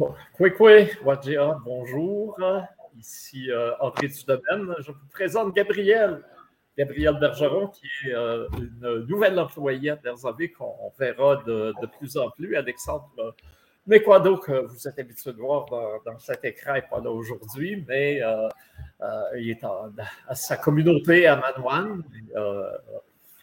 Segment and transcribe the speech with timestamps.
[0.00, 0.14] Bon,
[1.04, 2.40] Wadjia, bonjour.
[2.98, 4.74] Ici euh, André Domaine.
[4.78, 6.22] Je vous présente Gabriel.
[6.78, 9.98] Gabriel Bergeron, qui est euh, une nouvelle employée à
[10.56, 12.56] qu'on verra de, plus en plus.
[12.56, 13.34] Alexandre
[13.86, 15.66] Mekwado, que vous êtes habitué de voir
[16.06, 18.48] dans, cet écran, n'est pas là aujourd'hui, mais euh,
[19.02, 22.02] euh, il est à sa communauté à Manouane.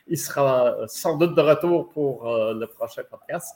[0.07, 3.55] il sera sans doute de retour pour le prochain podcast.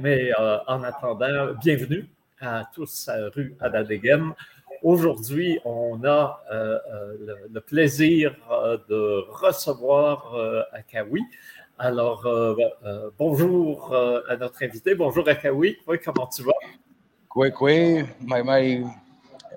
[0.00, 0.32] Mais
[0.66, 2.08] en attendant, bienvenue
[2.40, 4.34] à tous à rue Adadegem.
[4.82, 10.34] Aujourd'hui, on a euh, euh, le, plaisir euh, de recevoir
[10.72, 11.22] Akawi.
[11.78, 12.26] Alors,
[13.18, 14.94] bonjour à notre invité.
[14.94, 15.78] Bonjour Akawi.
[15.86, 16.52] Oui, comment tu vas?
[17.28, 18.84] Quoi, quoi, Maï,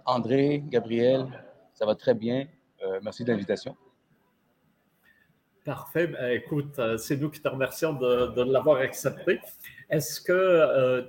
[0.06, 1.26] André, Gabriel,
[1.74, 2.48] ça va très bien.
[3.02, 3.76] merci de l'invitation.
[5.66, 6.08] Parfait.
[6.08, 9.40] Ben, écoute, c'est nous qui te remercions de, l'avoir accepté.
[9.92, 11.06] Est-ce que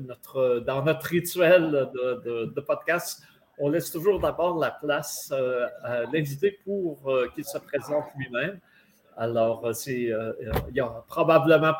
[0.00, 3.22] notre, dans notre rituel de, podcast,
[3.58, 8.60] on laisse toujours d'abord la place euh, à l'invité pour euh, qu'il se présente lui-même?
[9.16, 11.72] Alors, euh, il y a probablement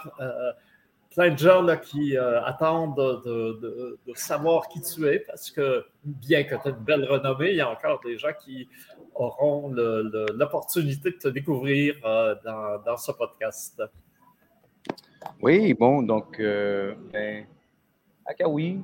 [1.11, 6.69] plein de gens qui attendent de, savoir qui tu es parce que bien que tu
[6.69, 8.69] aies une belle renommée, il y a encore des gens qui
[9.15, 11.95] auront l'opportunité de te découvrir
[12.45, 13.81] dans, ce podcast.
[15.41, 17.47] Oui, bon, donc, ben,
[18.27, 18.83] Akawi,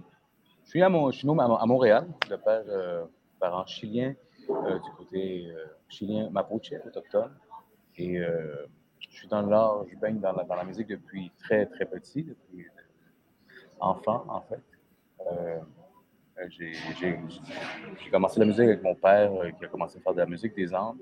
[0.65, 3.05] suis, à, mon, je suis à, Montréal, de euh,
[3.39, 4.15] parents chiliens,
[4.51, 7.33] euh, du côté euh, chilien mapuche, autochtone.
[7.97, 8.67] Et euh,
[8.99, 12.25] je suis dans l'art, je baigne dans la, dans la, musique depuis très, très petit,
[12.25, 12.67] depuis
[13.79, 14.61] enfant, en fait.
[16.49, 20.55] j'ai commencé la musique avec mon père qui a commencé à faire de la musique
[20.57, 20.99] des Andes.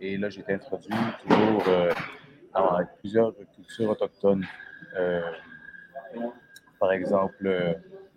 [0.00, 0.94] et là, j'ai été introduit
[1.28, 1.62] toujours
[2.54, 4.44] avec plusieurs cultures autochtones.
[6.78, 7.36] par exemple,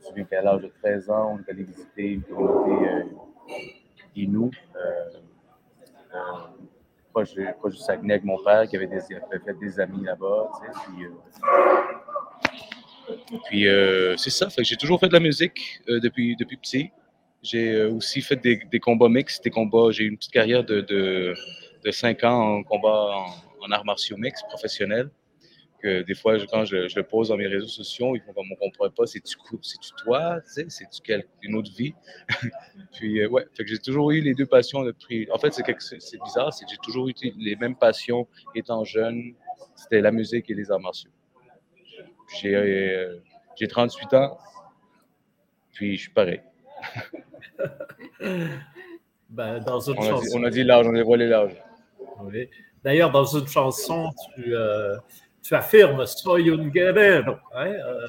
[0.04, 3.04] je me souviens qu'à l'âge de 13 ans, on est allé visiter une communauté euh,
[4.16, 4.80] Inou, euh,
[6.14, 6.20] euh,
[7.14, 10.52] proche, du Saguenay avec mon père, qui avait, des, fait des amis là-bas.
[10.62, 11.10] Tu sais,
[13.46, 13.66] puis,
[14.18, 16.92] c'est ça, j'ai toujours fait de la musique depuis, depuis petit.
[17.42, 19.92] J'ai aussi fait des, des, combats mixtes, des combats.
[19.92, 21.34] J'ai eu une petite carrière de, de,
[21.84, 23.26] de 5 ans en combat
[23.64, 25.10] en arts martiaux mixtes professionnels
[25.84, 28.90] des fois, quand je, le pose dans mes réseaux sociaux, ils font comme on comprend
[28.90, 29.36] pas, c'est-tu
[30.04, 31.94] toi, c'est-tu une autre vie?
[32.94, 35.28] Puis, euh, ouais, fait que j'ai toujours eu les deux passions depuis.
[35.32, 39.34] En fait, c'est bizarre, c'est que j'ai toujours eu les mêmes passions étant jeune.
[39.76, 41.12] C'était la musique et les arts martiaux.
[42.42, 44.38] J'ai 38 euh, ans,
[45.74, 46.42] puis je suis pareil.
[49.30, 51.62] ben, dans une on, a dit, on a dit l'âge, on a dévoilé l'âge.
[52.22, 52.50] Oui.
[52.84, 54.98] D'ailleurs, dans une chanson, tu, euh,
[55.42, 57.36] tu affirmes soy un guerrero.
[57.56, 57.74] Hein?
[57.74, 58.08] Euh,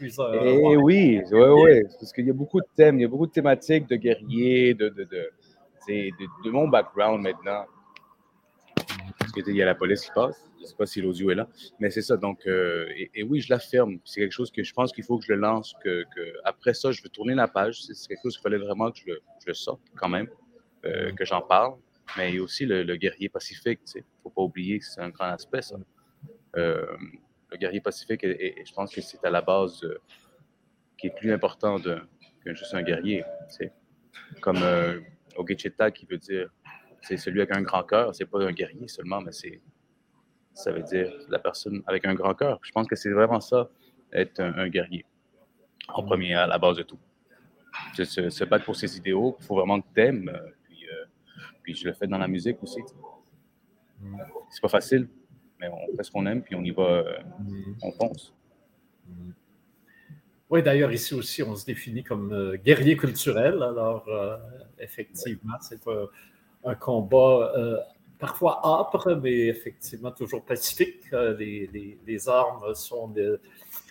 [0.00, 1.82] eh oui, oui, oui.
[1.98, 4.74] Parce qu'il y a beaucoup de thèmes, il y a beaucoup de thématiques de guerriers,
[4.74, 5.30] de, de, de,
[6.44, 7.64] de mon background maintenant.
[9.18, 10.48] Parce qu'il y a la police qui passe.
[10.56, 11.48] Je ne sais pas si l'audio est là.
[11.78, 12.16] Mais c'est ça.
[12.16, 13.98] Donc, euh, et, oui, je l'affirme.
[14.04, 15.74] C'est quelque chose que je pense qu'il faut que je le lance.
[15.82, 17.82] Que, que, après ça, je veux tourner la page.
[17.82, 20.28] C'est quelque chose qu'il fallait vraiment que je le, je le sorte quand même,
[20.84, 21.74] euh, que j'en parle.
[22.16, 23.80] Mais il y a aussi le, guerrier pacifique.
[23.94, 25.76] Il ne faut pas oublier que c'est un grand aspect, ça.
[26.56, 26.96] Euh,
[27.50, 29.80] le guerrier pacifique, et, je pense que c'est à la base
[30.96, 33.24] qui est plus important que juste un guerrier.
[33.48, 33.72] C'est
[34.40, 35.00] comme euh,
[35.36, 36.50] Ogecheta qui veut dire
[37.00, 39.60] c'est celui avec un grand cœur, c'est pas un guerrier seulement, mais c'est
[40.52, 42.58] ça veut dire la personne avec un grand cœur.
[42.62, 43.70] Je pense que c'est vraiment ça,
[44.12, 45.04] être un, guerrier,
[45.88, 46.98] en premier, à la base de tout.
[47.94, 50.50] Se, battre pour ses idéaux, il faut vraiment que tu aimes, euh,
[51.62, 52.80] puis, je le fais dans la musique aussi.
[54.50, 55.08] C'est pas facile,
[55.60, 57.74] mais on fait ce qu'on aime, puis on y va, euh, mm.
[57.82, 58.34] on fonce.
[59.06, 59.30] Mm.
[60.50, 63.62] Oui, d'ailleurs, ici aussi, on se définit comme euh, guerrier culturel.
[63.62, 64.36] Alors, euh,
[64.78, 65.80] effectivement, c'est
[66.64, 67.52] un, combat
[68.18, 71.10] parfois âpre, mais effectivement toujours pacifique.
[71.12, 73.12] Les, armes sont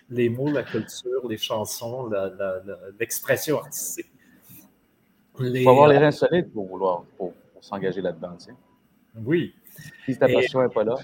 [0.09, 2.09] les mots, la culture, les chansons,
[2.99, 4.11] l'expression artistique.
[5.39, 8.35] Il faut avoir les reins solides pour vouloir pour, s'engager là-dedans.
[8.39, 8.51] Tu sais.
[9.25, 9.53] Oui.
[10.05, 10.95] Si ta passion n'est pas là.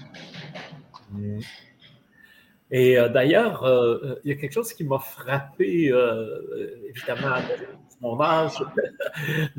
[2.70, 5.92] Et euh, d'ailleurs, euh, euh, il y a quelque chose qui m'a frappé,
[6.88, 7.42] évidemment, à
[8.00, 8.64] mon âge,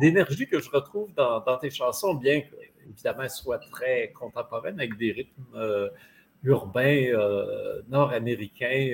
[0.00, 5.12] l'énergie que je retrouve dans, tes chansons, bien qu'évidemment, elles soient très contemporaines, avec des
[5.12, 5.90] rythmes
[6.44, 7.12] urbains
[7.88, 8.92] nord-américains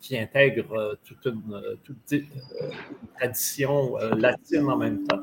[0.00, 2.26] qui intègrent toute une, toute une
[3.16, 5.20] tradition latine en même temps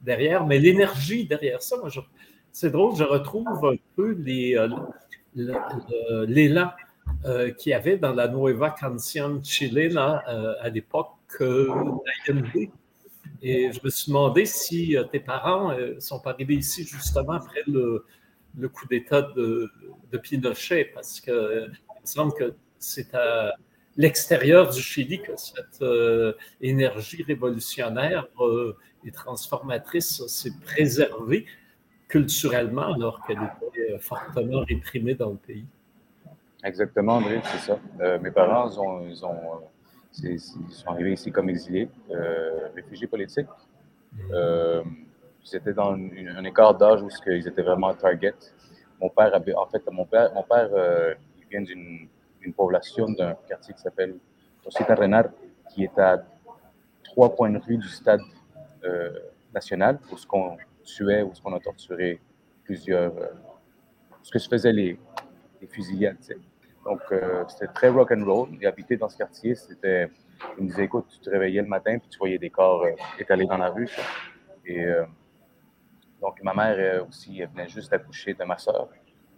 [0.00, 0.46] derrière.
[0.46, 1.90] Mais l'énergie derrière ça, moi,
[2.52, 4.68] c'est drôle, je retrouve un peu euh,
[6.26, 6.70] l'élan
[7.58, 10.22] qui y avait dans la Nueva Canción chilena
[10.60, 11.10] à l'époque
[11.40, 12.70] l'ANB.
[13.44, 18.04] Et je me suis demandé si tes parents sont arrivés ici justement après le,
[18.56, 19.70] le coup d'État de,
[20.10, 23.54] de, Pinochet, parce qu'il me semble que c'est à
[23.96, 31.46] l'extérieur du Chili que cette euh, énergie révolutionnaire euh, et transformatrice s'est préservée
[32.08, 33.38] culturellement alors qu'elle
[33.68, 35.66] était fortement réprimée dans le pays.
[36.64, 37.78] Exactement, André, c'est ça.
[38.00, 39.60] Euh, mes parents, ils, ils, ont,
[40.22, 41.88] ils, sont arrivés ici comme exilés,
[42.74, 43.48] réfugiés politiques.
[44.30, 44.82] Ils
[45.52, 48.34] étaient dans un écart d'âge où ils étaient vraiment target.
[49.00, 50.70] Mon père, en fait, mon père, mon père
[51.38, 52.08] il vient d'une
[52.44, 54.16] une population d'un quartier qui s'appelle
[54.62, 55.28] Tosita Renard,
[55.70, 56.24] qui est à
[57.02, 58.20] trois points de rue du stade
[58.84, 59.10] euh,
[59.54, 62.20] national, où ce qu'on tuait, où ce qu'on a torturé
[62.64, 63.26] plusieurs, euh,
[64.22, 64.98] ce que se faisaient les,
[65.60, 66.16] les fusillades.
[66.84, 68.48] Donc, euh, c'était très rock and roll.
[68.60, 70.10] Et habiter dans ce quartier, c'était.
[70.58, 72.84] Il me disait, écoute, tu te réveillais le matin, puis tu voyais des corps
[73.16, 73.88] étalés dans la rue.
[76.22, 78.88] Donc, ma mère aussi, elle venait juste d'accoucher de ma soeur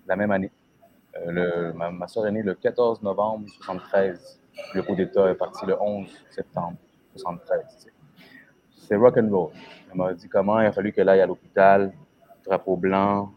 [0.06, 0.52] la même année.
[1.16, 4.40] Euh, ma, soeur est née le 14 novembre 1973.
[4.74, 6.76] Le coup d'État est parti le 11 septembre
[7.16, 7.90] 1973.
[8.76, 9.52] C'est rock and roll.
[9.90, 11.90] Elle m'a dit comment il a fallu qu'elle aille à l'hôpital,
[12.44, 13.32] drapeau blanc,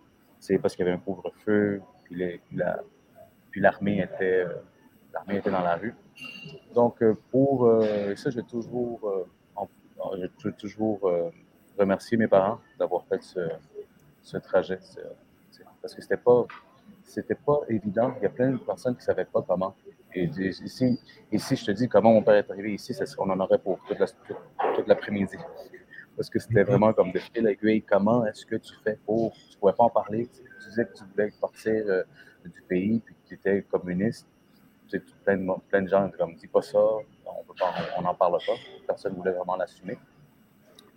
[0.62, 2.42] parce qu'il y avait un couvre-feu, puis,
[3.56, 4.56] l'armée était, euh,
[5.14, 5.96] l'armée était dans la rue.
[6.74, 7.72] Donc, euh, pour
[8.18, 9.00] ça, je vais toujours,
[10.58, 11.10] toujours
[11.78, 13.40] remercier mes parents d'avoir fait ce,
[14.22, 14.80] ce trajet.
[15.82, 16.46] Parce que c'était pas
[17.46, 18.14] pas évident.
[18.20, 19.76] Il y a plein de personnes qui ne savaient pas comment.
[20.14, 21.00] Et ici,
[21.32, 24.88] ici, je te dis comment mon père est arrivé ici, qu'on en aurait pour toute
[24.88, 25.38] l'après-midi.
[26.16, 27.84] Parce que c'était vraiment comme de fil aiguille.
[27.84, 29.34] Comment est-ce que tu fais pour.
[29.34, 30.28] Tu ne pouvais pas en parler?
[30.28, 32.04] Tu disais que tu voulais partir euh,
[32.44, 34.28] du pays, puis que tu étais communiste.
[34.88, 38.54] Tu sais, plein, de, plein de gens comme dis pas ça, on n'en parle pas.
[38.88, 40.00] Personne ne voulait vraiment l'assumer.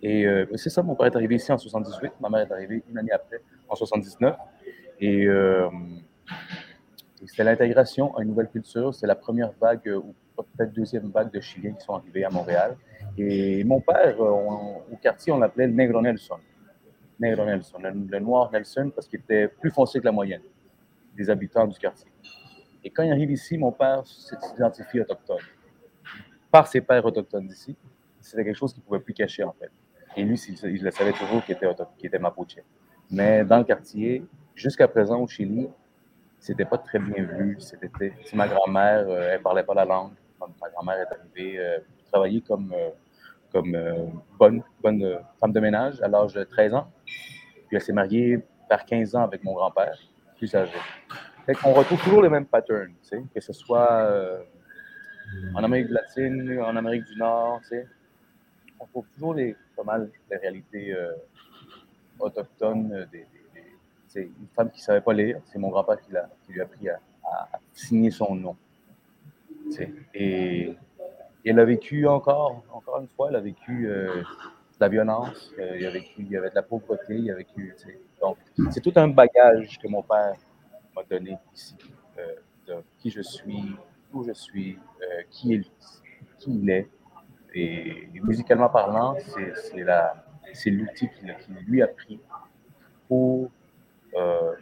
[0.03, 2.83] Et euh, c'est ça, mon père est arrivé ici en 78, ma mère est arrivée
[2.89, 4.35] une année après, en 79.
[4.99, 5.69] Et euh,
[7.25, 8.93] c'était l'intégration à une nouvelle culture.
[8.93, 12.29] C'est la première vague, euh, ou peut-être deuxième vague de Chiliens qui sont arrivés à
[12.29, 12.77] Montréal.
[13.17, 16.37] Et mon père, euh, au quartier, on l'appelait le Negro Nelson.
[17.19, 20.41] Negro Nelson, le, noir Nelson, parce qu'il était plus foncé que la moyenne
[21.15, 22.09] des habitants du quartier.
[22.83, 25.37] Et quand il arrive ici, mon père s'identifie autochtone.
[26.51, 27.75] Par ses pères autochtones d'ici,
[28.19, 29.71] c'était quelque chose qu'il ne pouvait plus cacher, en fait.
[30.15, 31.67] Et lui, il, le savait toujours qu'il était,
[32.03, 32.57] était mapuche.
[33.09, 34.23] Mais dans le quartier,
[34.55, 35.69] jusqu'à présent au Chili,
[36.39, 37.55] c'était pas très bien vu.
[37.59, 40.13] C'était, ma grand-mère, euh, elle parlait pas la langue.
[40.39, 41.79] Ma grand-mère est arrivée euh,
[42.11, 42.89] travailler comme, euh,
[43.51, 43.77] comme
[44.39, 46.91] bonne, bonne femme de ménage à l'âge de 13 ans.
[47.05, 49.97] Puis elle s'est mariée vers 15 ans avec mon grand-père,
[50.37, 50.73] plus âgé.
[51.45, 52.93] Fait qu'on retrouve toujours les mêmes patterns,
[53.33, 54.09] que ce soit
[55.53, 57.61] en Amérique latine, en Amérique du Nord,
[58.81, 59.35] on trouve toujours
[59.77, 60.93] pas mal les réalités
[62.19, 63.25] autochtones des,
[64.11, 65.39] c'est une femme qui ne savait pas lire.
[65.45, 66.11] C'est mon grand-père qui,
[66.45, 66.99] qui, lui a appris à,
[67.71, 68.57] signer son nom.
[70.13, 70.75] Et,
[71.45, 74.25] elle a vécu encore, encore une fois, elle a vécu euh, de
[74.79, 77.73] la violence, euh, il, a vécu, il y avait de la pauvreté, il a vécu.
[78.21, 78.37] Donc,
[78.69, 80.35] c'est tout un bagage que mon père
[80.95, 81.75] m'a donné ici,
[82.19, 82.35] euh,
[82.67, 83.75] de qui je suis,
[84.13, 84.77] où je suis,
[85.31, 85.61] qui, est,
[86.37, 86.87] qui il est.
[87.53, 89.15] Et, musicalement parlant,
[90.53, 91.35] c'est l'outil qu'il
[91.67, 92.19] lui a pris
[93.07, 93.49] pour
[94.15, 94.53] euh,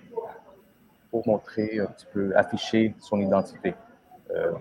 [1.12, 3.74] pour montrer un petit peu, afficher son identité.
[4.32, 4.54] Euh,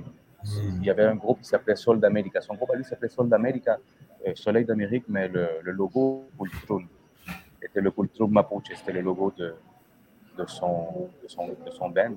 [0.45, 2.41] il y avait un groupe qui s'appelait Sol d'Amérique.
[2.41, 6.87] Son groupe à lui s'appelait Sol d'Amérique, euh, Soleil d'Amérique, mais le, logo Cultrum
[7.61, 9.55] était le Cultrum Mapuche, c'était le logo de,
[10.47, 11.11] son,
[11.91, 12.15] band.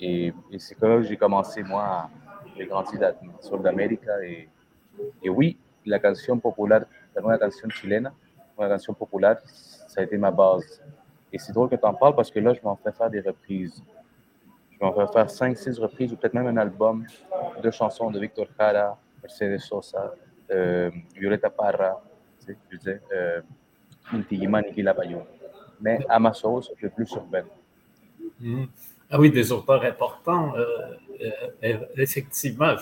[0.00, 2.08] Et, c'est comme là que j'ai commencé, moi,
[2.56, 4.06] j'ai grandi dans Sol d'Amérique.
[4.22, 4.48] Et,
[5.22, 8.12] et, oui, la canción populaire, la nouvelle canción chilena,
[8.58, 10.82] la canción populaire, ça a été ma base.
[11.32, 13.20] Et c'est drôle que tu en parles parce que là, je m'en fais faire des
[13.20, 13.82] reprises.
[14.70, 17.06] Je m'en fais faire 5, 6 reprises ou peut-être même un album
[17.62, 20.14] de chansons de Victor Jara, Mercedes Sosa,
[20.50, 22.02] euh, Violeta Parra,
[22.40, 23.40] tu sais, je disais, euh.
[25.80, 27.44] Mais à ma sauce, le plus urbaine.
[28.40, 28.64] Mm.
[29.10, 30.54] Ah oui, des auteurs importants.
[30.56, 30.96] Euh,
[31.64, 32.74] euh effectivement,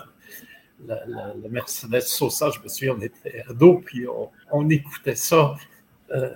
[0.85, 5.54] la, Mercedes Sosa, je me souviens, on était ados, puis on, on écoutait ça.
[6.11, 6.35] Euh,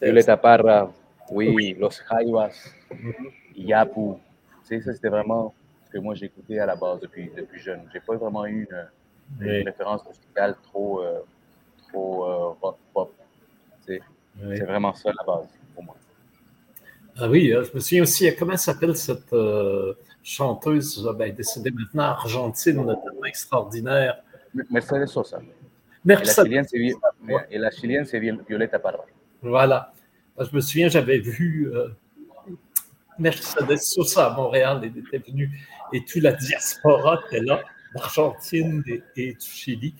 [0.00, 0.92] Violeta Parra,
[1.30, 2.72] oui, Los Jaivas,
[3.54, 4.14] Yapu.
[4.62, 5.54] Tu sais, ça, c'était vraiment
[5.86, 7.82] ce que moi j'écoutais à la base depuis, depuis jeune.
[7.92, 8.68] J'ai pas vraiment eu
[9.40, 11.20] une, référence musicale trop, euh,
[11.88, 13.14] trop euh, rock pop.
[13.86, 14.00] C'est
[14.64, 15.96] vraiment ça la base pour moi.
[17.18, 19.32] Ah oui, euh, je me souviens aussi, comment s'appelle cette
[20.26, 24.22] chanteuse ben, décédée maintenant, argentine, extraordinaire.
[24.70, 25.40] Mercedes Sosa.
[26.04, 26.66] Mercedes.
[27.50, 29.04] Et la chilienne, c'est Violeta Parra.
[29.40, 29.92] Voilà.
[30.38, 31.88] Je me souviens, j'avais vu euh,
[33.18, 35.50] Mercedes Sosa à Montréal, elle était venue,
[35.92, 37.62] et toute la diaspora était là,
[37.94, 38.82] d'Argentine
[39.16, 39.94] et, du Chili.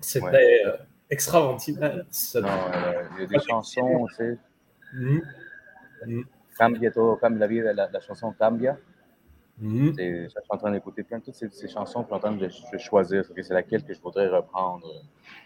[0.00, 0.76] C'était euh,
[1.10, 2.04] extraordinaire.
[2.36, 4.38] Non, euh, il y a des chansons, tu sais.
[4.94, 5.20] Mm.
[6.06, 6.22] Mm.
[6.56, 8.78] Cambia todo, cambia la vida, la, la chanson Cambia.
[9.58, 9.92] Mm.
[9.96, 13.24] Je suis en train d'écouter plein de toutes ces, chansons, puis en train de, choisir,
[13.24, 14.86] c'est laquelle que je voudrais reprendre.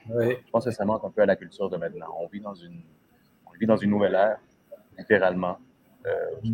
[0.09, 2.15] Je pense que ça manque un peu à la culture de maintenant.
[2.19, 2.81] On vit dans une,
[3.47, 4.39] on vit dans une nouvelle ère,
[4.97, 5.59] littéralement,
[6.07, 6.51] euh,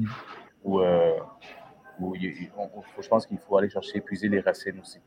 [0.64, 1.18] où, euh,
[2.00, 4.98] où je pense qu'il faut aller chercher, épuiser les racines aussi.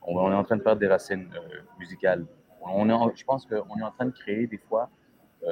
[0.00, 2.24] On, est en train de perdre des racines euh, musicales.
[2.62, 4.88] On est je pense qu'on est en train de créer des fois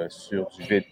[0.09, 0.83] sur du vide.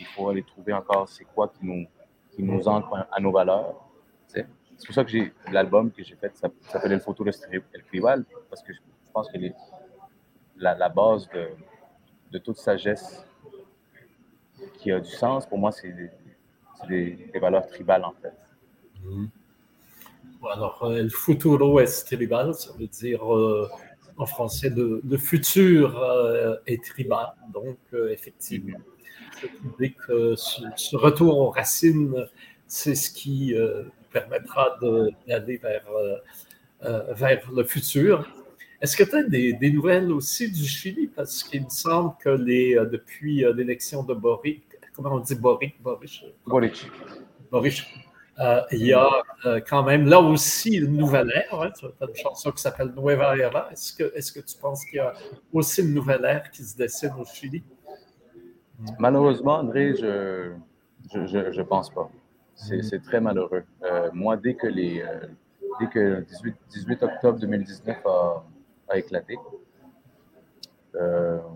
[0.00, 1.86] Il faut aller trouver encore c'est quoi qui nous,
[2.32, 3.86] qui nous ancre à nos valeurs.
[4.26, 4.46] C'est
[4.86, 8.62] pour ça que j'ai l'album que j'ai fait, ça, s'appelle El Futuro El Tribal, parce
[8.62, 8.80] que je,
[9.12, 9.52] pense que les,
[10.56, 11.48] la, la, base de,
[12.30, 13.22] de toute sagesse
[14.78, 15.94] qui a du sens, pour moi, c'est
[16.88, 18.32] des, valeurs tribales, en fait.
[19.04, 19.28] Mm-hmm.
[20.50, 23.68] Alors, euh, El futuro es tribal, ça veut dire euh,
[24.16, 27.34] en français le, le futur euh, est tribal.
[27.52, 27.78] Donc,
[28.08, 28.78] effectivement,
[29.42, 29.94] mm-hmm.
[30.06, 32.26] que ce, retour aux racines,
[32.66, 33.54] c'est ce qui
[34.12, 34.78] permettra
[35.26, 35.86] d'aller vers,
[37.14, 38.28] vers le futur.
[38.80, 41.06] Est-ce que tu as des, des, nouvelles aussi du Chili?
[41.08, 44.62] Parce qu'il me semble que les, depuis l'élection de Boric,
[44.94, 45.34] comment on dit?
[45.34, 45.82] Boric?
[45.82, 46.24] Boric?
[46.46, 46.90] Boric.
[47.50, 47.84] Boric.
[48.40, 51.60] Euh, il y a euh, quand même là aussi une nouvelle ère.
[51.60, 53.68] Hein, tu as une chanson qui s'appelle Nueva Era.
[53.70, 55.12] Est-ce que, est que tu penses qu'il y a
[55.52, 57.62] aussi une nouvelle ère qui se dessine au Chili?
[58.98, 60.52] Malheureusement, André, je
[61.14, 62.10] ne je, pense pas.
[62.56, 62.82] Mm-hmm.
[62.82, 63.64] C'est très malheureux.
[63.82, 65.04] Euh, moi, dès que, les,
[65.78, 68.44] dès que le 18, 18 octobre 2019 a,
[68.88, 69.38] a éclaté,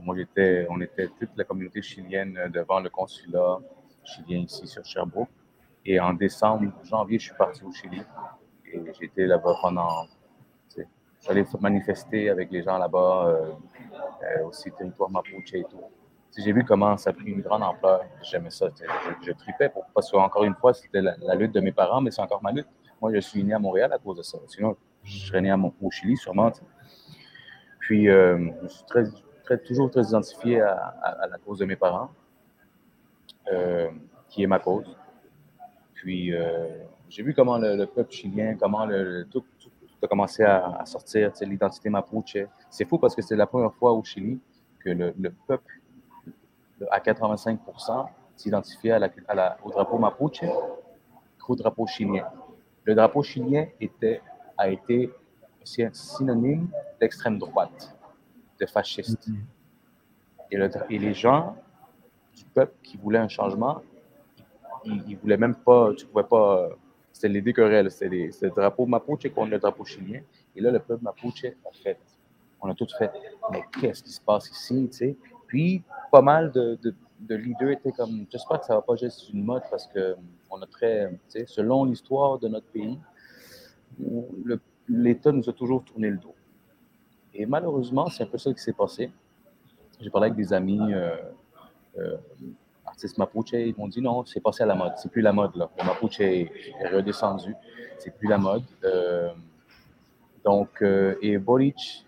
[0.03, 3.59] moi, j'étais, on était toute la communauté chilienne devant le consulat
[4.05, 5.29] chilien ici sur Sherbrooke.
[5.85, 8.03] Et en décembre, janvier, je suis parti au Chili.
[8.73, 10.07] Et j'étais là-bas pendant.
[11.21, 13.53] J'allais manifester avec les gens là-bas, euh,
[14.23, 15.81] euh, aussi territoire Mapuche et tout.
[16.37, 18.05] J'ai vu comment ça a pris une grande ampleur.
[18.23, 18.69] J'aimais ça.
[19.23, 22.23] Je, tripais pour, parce qu'encore une fois, c'était la, lutte de mes parents, mais c'est
[22.23, 22.69] encore ma lutte.
[23.01, 24.39] Moi, je suis né à Montréal à cause de ça.
[24.49, 26.51] Sinon, je serais né à, au Chili, sûrement.
[27.79, 32.11] Puis, euh, je suis très, toujours très identifié à, à, la cause de mes parents,
[34.29, 34.97] qui est ma cause.
[36.05, 36.69] Puis, euh,
[37.09, 39.43] j'ai vu comment le, peuple chilien, comment le, tout,
[40.03, 42.37] a commencé à, sortir, l'identité mapuche.
[42.69, 44.39] C'est fou parce que c'est la première fois au Chili
[44.81, 45.15] que le,
[45.47, 45.81] peuple,
[46.91, 47.61] à 85
[48.37, 50.45] s'identifiait à la, au drapeau mapuche
[51.39, 52.27] qu'au drapeau chilien.
[52.85, 54.21] Le drapeau chilien était,
[54.59, 55.11] a été
[55.63, 56.69] synonyme
[57.01, 57.97] d'extrême droite,
[58.61, 59.29] de fasciste.
[60.51, 60.87] Mm-hmm.
[60.91, 61.57] et les gens
[62.35, 63.81] du peuple qui voulaient un changement
[64.85, 66.69] ils, voulaient même pas, tu pouvais pas,
[67.13, 70.21] c'était les deux querelles, c'était le drapeau mapuche contre le drapeau chilien.
[70.55, 71.99] Et là, le peuple mapuche a fait,
[72.61, 73.11] on a tout fait,
[73.51, 75.17] mais qu'est-ce qui se passe ici, tu sais?
[75.47, 76.79] Puis, pas mal de,
[77.21, 80.17] de, leaders étaient comme, j'espère que ça va pas juste une mode parce que
[80.51, 81.11] on a très,
[81.47, 82.99] selon l'histoire de notre pays,
[84.89, 86.35] l'État nous a toujours tourné le dos.
[87.35, 89.11] Et malheureusement, c'est un peu ça qui s'est passé.
[90.01, 91.17] J'ai parlé avec des amis euh,
[91.99, 92.17] euh,
[92.87, 94.93] artistes mapuche, ils m'ont dit non, c'est passé à la mode.
[94.97, 95.71] C'est plus la mode, là.
[95.79, 96.51] Le mapuche est,
[96.93, 97.55] redescendu.
[97.99, 98.65] C'est plus la mode.
[98.85, 99.33] Euh,
[100.45, 100.85] donc,
[101.23, 102.05] et Boric, tu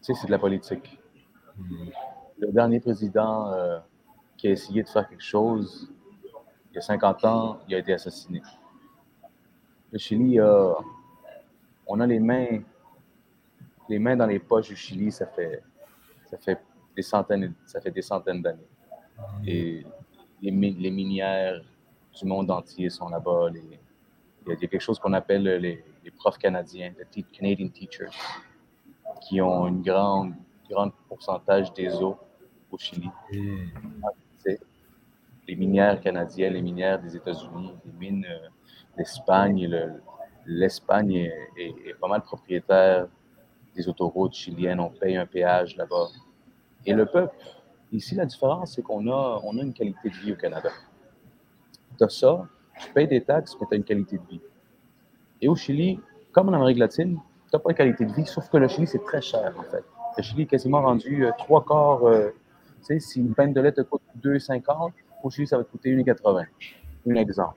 [0.00, 0.98] sais, c'est de la politique.
[2.40, 3.78] Le dernier président euh,
[4.36, 5.92] qui a essayé de faire quelque chose,
[6.70, 8.40] il y a 50 ans, il a été assassiné.
[9.92, 10.38] Le Chili,
[11.86, 12.60] on a les mains,
[13.90, 15.62] les mains dans les poches du Chili, ça fait,
[16.30, 16.58] ça fait
[16.96, 18.68] des centaines, ça fait des centaines d'années.
[19.46, 19.84] Et
[20.40, 21.60] les, minières
[22.18, 23.48] du monde entier sont là-bas.
[23.52, 25.84] Il y, a quelque chose qu'on appelle les,
[26.16, 28.08] profs canadiens, les Canadian Teachers,
[29.20, 30.30] qui ont un grand,
[30.70, 32.16] grand pourcentage des eaux
[32.70, 33.10] au Chili.
[35.48, 38.48] Les minières canadiennes, les minières des États-Unis, les mines euh,
[38.96, 39.68] d'Espagne.
[40.46, 43.08] L'Espagne est, pas mal propriétaire
[43.74, 44.80] des autoroutes chiliennes.
[44.80, 46.08] On paye un péage là-bas.
[46.86, 47.34] Et le peuple
[47.92, 50.70] Ici, la différence, c'est qu'on a, on a une qualité de vie au Canada.
[51.98, 52.46] Tu as ça,
[52.80, 54.40] tu payes des taxes, mais tu as une qualité de vie.
[55.40, 55.98] Et au Chili,
[56.30, 58.86] comme en Amérique latine, tu n'as pas une qualité de vie, sauf que le Chili,
[58.86, 59.84] c'est très cher, en fait.
[60.16, 62.04] Le Chili est quasiment rendu euh, trois quarts.
[62.04, 62.30] Euh,
[62.82, 65.94] sais, si une peine de lait te coûte 2,50, au Chili, ça va te coûter
[65.94, 66.46] 1,80.
[67.08, 67.56] Un exemple.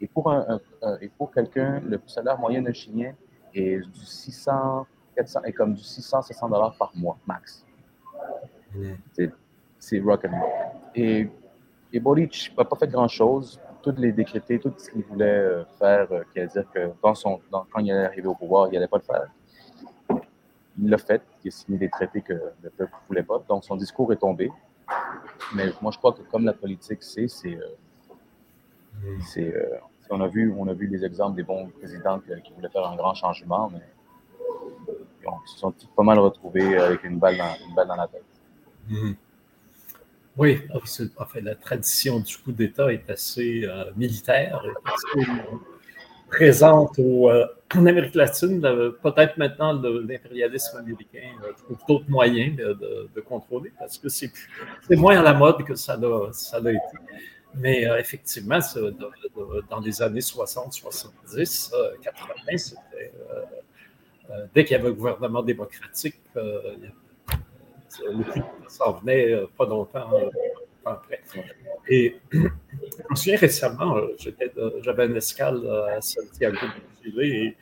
[0.00, 0.60] Et pour, un,
[1.00, 3.12] et pour quelqu'un, le salaire moyen d'un Chilien
[3.54, 7.66] est du 600, 400, est comme du 600, 700 dollars par mois, max.
[9.78, 10.50] C'est rock and roll.
[10.94, 11.28] Et,
[11.92, 13.60] et Boric n'a pas fait grand-chose.
[13.82, 17.40] Toutes les décrétés, tout ce qu'il voulait euh, faire, euh, qui dire que dans son,
[17.50, 19.26] quand il allait arriver au pouvoir, il n'allait pas le faire.
[20.82, 21.22] Il fait.
[21.44, 23.42] Il a signé des traités que le peuple ne voulait pas.
[23.48, 24.50] Donc, son discours est tombé.
[25.54, 27.28] Mais moi, je crois que comme la politique, c'est.
[27.28, 27.58] c'est,
[29.38, 29.78] euh,
[30.10, 33.70] on, a vu, on les exemples des bons présidents qui voulaient faire un grand changement,
[33.72, 33.80] mais
[35.22, 38.24] ils se sont pas mal retrouvés avec une balle dans, la tête.
[38.88, 39.16] Mhm.
[40.36, 40.62] Oui,
[41.42, 44.62] la tradition du coup d'État est assez euh, militaire,
[46.30, 48.60] présente euh, en Amérique latine.
[49.02, 51.28] Peut-être maintenant l'impérialisme américain
[51.64, 54.30] trouve d'autres moyens de, contrôler parce que c'est
[54.90, 56.96] moins à la mode que ça l'a été.
[57.54, 58.60] Mais euh, effectivement,
[59.68, 61.72] dans les années 60, 70,
[62.02, 63.12] 80, c'était
[64.54, 66.20] dès qu'il y avait un gouvernement démocratique,
[67.98, 70.30] le coup s'en venait euh, pas longtemps, euh,
[70.84, 71.20] après.
[71.92, 74.16] Et je me souviens récemment, euh,
[74.80, 75.60] j'avais une escale
[75.96, 76.56] à Santiago
[77.04, 77.54] de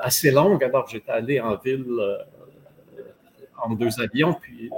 [0.00, 2.00] assez longue, alors j'étais allé en ville
[3.62, 4.70] en deux avions, puis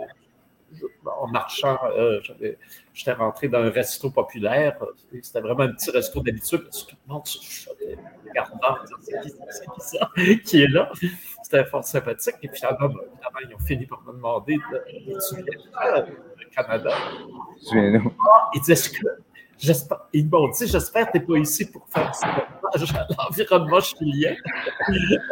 [1.06, 1.78] en marchant,
[2.92, 4.76] j'étais rentré dans un resto populaire.
[5.22, 7.96] C'était vraiment un petit resto d'habitude, tout le monde se chuchotait,
[8.28, 9.32] regardant, c'est qui,
[9.78, 10.10] ça
[10.44, 10.90] qui est là.
[11.42, 12.34] C'était fort sympathique.
[12.42, 12.88] Et puis, finalement,
[13.48, 15.20] ils ont fini par me demander de, de
[16.54, 16.90] Canada.
[16.92, 18.50] Ah,
[20.12, 22.12] ils m'ont dit, j'espère que tu n'es pas ici pour faire
[23.18, 24.34] l'environnement chilien.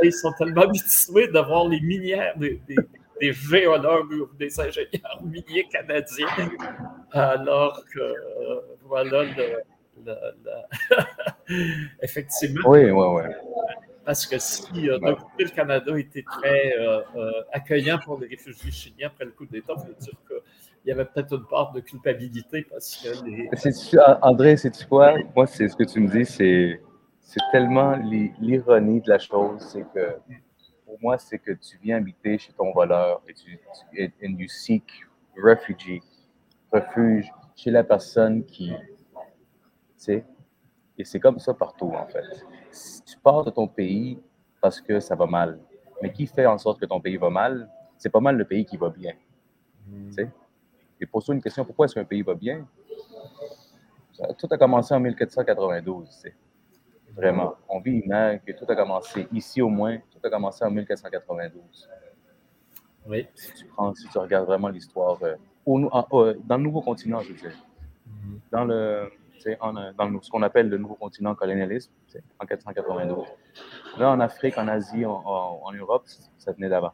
[0.02, 2.60] ils sont tellement habitués de voir les minières des,
[3.20, 6.26] des géologues ou des ingénieurs miniers canadiens,
[7.12, 9.62] alors que, euh, voilà, le,
[12.02, 12.68] effectivement.
[12.70, 13.22] Oui, oui, oui.
[14.04, 17.00] Parce que si euh, d'un côté, le Canada était très euh,
[17.52, 20.14] accueillant pour les réfugiés chiliens après le coup d'État, ça veut dire
[20.83, 23.49] qu'il y avait peut-être une part de culpabilité parce que les...
[24.21, 25.14] André, c'est quoi?
[25.35, 26.81] Moi, c'est ce que tu me dis, c'est
[27.53, 27.97] tellement
[28.40, 30.18] l'ironie de la chose, c'est que
[30.85, 33.59] pour moi, c'est que tu viens habiter chez ton voleur et tu,
[33.95, 34.85] tu and seek
[35.37, 36.03] refuge
[37.55, 39.21] chez la personne qui, tu
[39.97, 40.25] sais,
[40.99, 42.45] et c'est comme ça partout en fait.
[43.07, 44.21] Tu pars de ton pays
[44.61, 45.59] parce que ça va mal,
[46.03, 48.64] mais qui fait en sorte que ton pays va mal, c'est pas mal le pays
[48.64, 49.12] qui va bien.
[50.09, 50.31] Tu sais?
[51.02, 52.64] Et pose-toi une question, pourquoi est-ce qu'un pays va bien?
[54.38, 56.34] Tout a commencé en 1492, tu sais.
[57.16, 57.56] Vraiment.
[57.68, 61.88] On vit une que tout a commencé, ici au moins, tout a commencé en 1492.
[63.06, 63.26] Oui.
[63.34, 65.34] Si tu, prends, si tu regardes vraiment l'histoire, euh,
[65.66, 67.50] euh, dans le nouveau continent, je veux dire,
[68.08, 68.38] mm-hmm.
[68.52, 69.10] dans, le,
[69.60, 71.90] en, dans ce qu'on appelle le nouveau continent colonialisme,
[72.38, 73.26] en 1492.
[73.98, 76.04] Là, en Afrique, en Asie, en, Europe,
[76.38, 76.92] ça venait d'avant.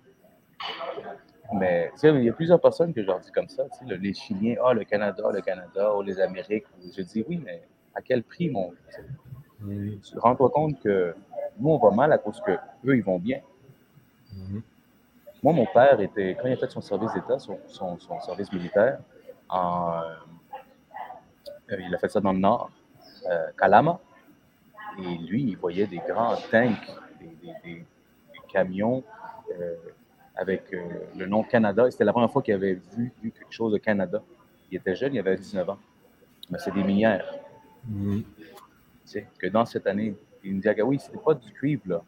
[1.55, 4.75] Mais il y a plusieurs personnes que je leur dis comme ça, les Chiliens, ah,
[4.75, 6.67] le Canada, le Canada, ou les Amériques.
[6.95, 7.63] Je dis oui, mais
[7.95, 8.73] à quel prix, mon.
[10.17, 11.15] Rends-toi compte que
[11.59, 13.41] nous, on va mal à cause que eux, ils vont bien.
[14.33, 14.63] Mhm.
[15.43, 18.99] Moi, mon père était, quand il a fait son service d'État, son, son, service militaire,
[19.49, 20.03] en,
[21.71, 22.71] euh, il a fait ça dans le nord,
[23.31, 24.01] euh, Kalama.
[24.99, 27.85] Et lui, il voyait des grands tanks, des, des,
[28.49, 29.05] camions
[29.61, 29.77] euh,
[30.39, 30.75] avec
[31.17, 31.91] le nom Canada.
[31.91, 34.23] C'était la première fois qu'il avait vu, quelque chose de Canada.
[34.71, 35.79] Il était jeune, il avait 19 ans.
[36.51, 37.35] Mais c'est des minières.
[37.87, 38.25] Mhm
[39.39, 42.03] que dans cette année, il me dit, ah, oui, c'était pas du cuivre, là.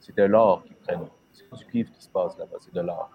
[0.00, 1.10] C'est de l'or qui prenait.
[1.32, 3.10] C'est pas du cuivre qui se passe là-bas, c'est de l'or.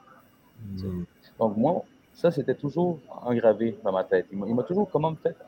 [0.61, 1.03] Hmm.
[1.39, 4.27] Donc, moi, ça, c'était toujours engravé dans ma tête.
[4.31, 5.39] Il m'a toujours comment peut-être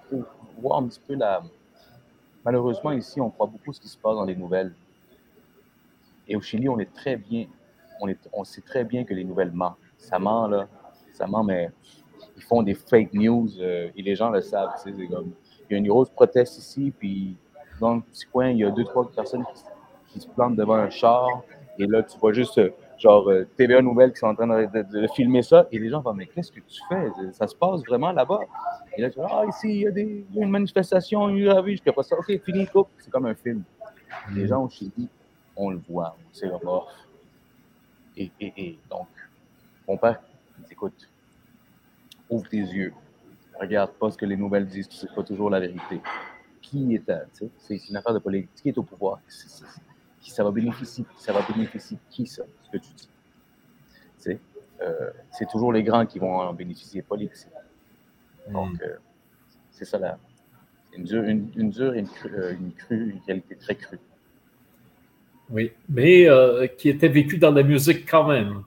[0.59, 1.41] voir un petit peu la.
[2.43, 4.73] Malheureusement, ici, on croit beaucoup ce qui se passe dans les nouvelles.
[6.27, 7.47] Et au Chili, on est très bien.
[7.99, 9.77] On, est, on sait très bien que les nouvelles mentent.
[9.97, 10.67] Ça ment, là.
[11.13, 11.69] Ça ment, mais
[12.35, 14.71] ils font des fake news euh, et les gens le savent.
[14.77, 15.31] C'est comme,
[15.69, 17.35] il y a une grosse proteste ici, puis
[17.79, 20.89] dans le petit coin, il y a deux, trois personnes qui, se plantent devant un
[20.89, 21.43] char.
[21.77, 25.07] Et là, tu vois juste, euh, genre, euh, TVA Nouvelles qui sont en train de,
[25.13, 25.67] filmer ça.
[25.71, 27.11] Et les gens vont, mais qu'est-ce que tu fais?
[27.33, 28.39] Ça se passe vraiment là-bas?
[28.97, 31.63] Et là, tu vois, ah, ici, il y a, des, une manifestation, il y a
[31.63, 32.17] je pas ça.
[32.17, 32.87] OK, fini, coupe.
[32.97, 33.61] C'est comme un film.
[34.33, 34.47] Les mm.
[34.47, 35.07] gens au Chili,
[35.55, 36.91] on le voit, c'est le mort.
[38.17, 39.07] Et, et, et, donc,
[39.87, 40.19] mon père
[40.57, 41.09] il dit, écoute,
[42.29, 42.93] ouvre tes yeux.
[43.59, 46.01] Regarde pas ce que les nouvelles disent, c'est pas toujours la vérité
[46.61, 47.11] qui est,
[47.57, 49.19] c'est une affaire de politique, qui est au pouvoir,
[50.19, 51.97] qui ça va bénéficier, ça va bénéficier?
[52.09, 53.09] Qui ça, ce que tu dis.
[54.81, 57.47] Euh, c'est toujours les grands qui vont en bénéficier, pas les petits.
[58.49, 58.83] Donc, mm.
[58.83, 58.97] euh,
[59.71, 60.19] c'est ça là.
[60.93, 63.99] Une dure, une, dure une, crue, une crue, une réalité très crue.
[65.49, 66.27] Oui, mais
[66.77, 68.63] qui était vécu dans la musique quand même.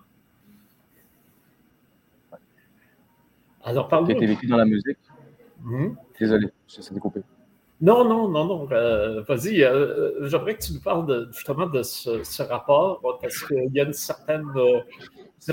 [3.65, 4.99] Alors, parle Qui était vécu dans la musique.
[5.63, 5.91] Hmm?
[6.19, 7.21] Désolé, je suis découpé.
[7.81, 8.69] Non, non, non, non.
[8.73, 13.81] Euh, vas-y, euh, j'aimerais que tu nous parles justement de ce, rapport, parce qu'il y
[13.81, 14.81] a une certaine, euh,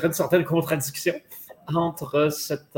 [0.04, 1.14] une certaine contradiction
[1.74, 2.78] entre cette,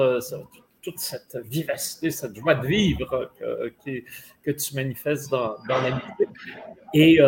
[0.82, 4.04] toute cette vivacité, cette joie de vivre que,
[4.44, 6.30] que tu manifestes dans, dans la musique
[6.94, 7.20] et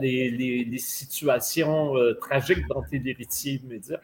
[0.00, 4.00] les, les, les, situations tragiques dans tes héritiers immédiats.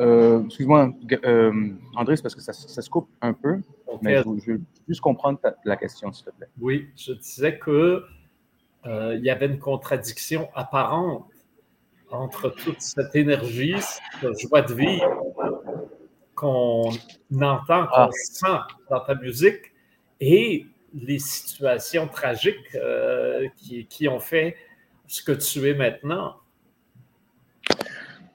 [0.00, 0.92] Euh, excuse-moi,
[1.24, 3.60] euh, André, c'est parce que ça, se coupe un peu,
[4.00, 6.48] mais je, veux juste comprendre la question, s'il te plaît.
[6.60, 8.04] Oui, je disais que
[8.86, 11.26] euh, il y avait une contradiction apparente
[12.10, 13.76] entre toute cette énergie,
[14.20, 15.61] cette joie de vivre
[16.42, 16.90] qu'on
[17.40, 18.10] entend, qu'on ah.
[18.12, 18.58] sent
[18.90, 19.72] dans ta musique
[20.20, 22.76] et les situations tragiques
[23.56, 24.56] qui, qui, ont fait
[25.06, 26.36] ce que tu es maintenant.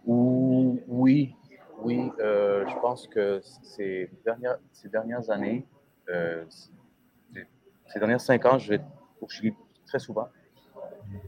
[0.06, 1.36] Oui,
[1.80, 5.66] oui, euh, je pense que ces dernières, ces dernières années,
[6.10, 6.46] euh,
[7.88, 8.82] ces dernières cinq ans, je vais
[9.22, 9.54] au Chili
[9.86, 10.30] très souvent.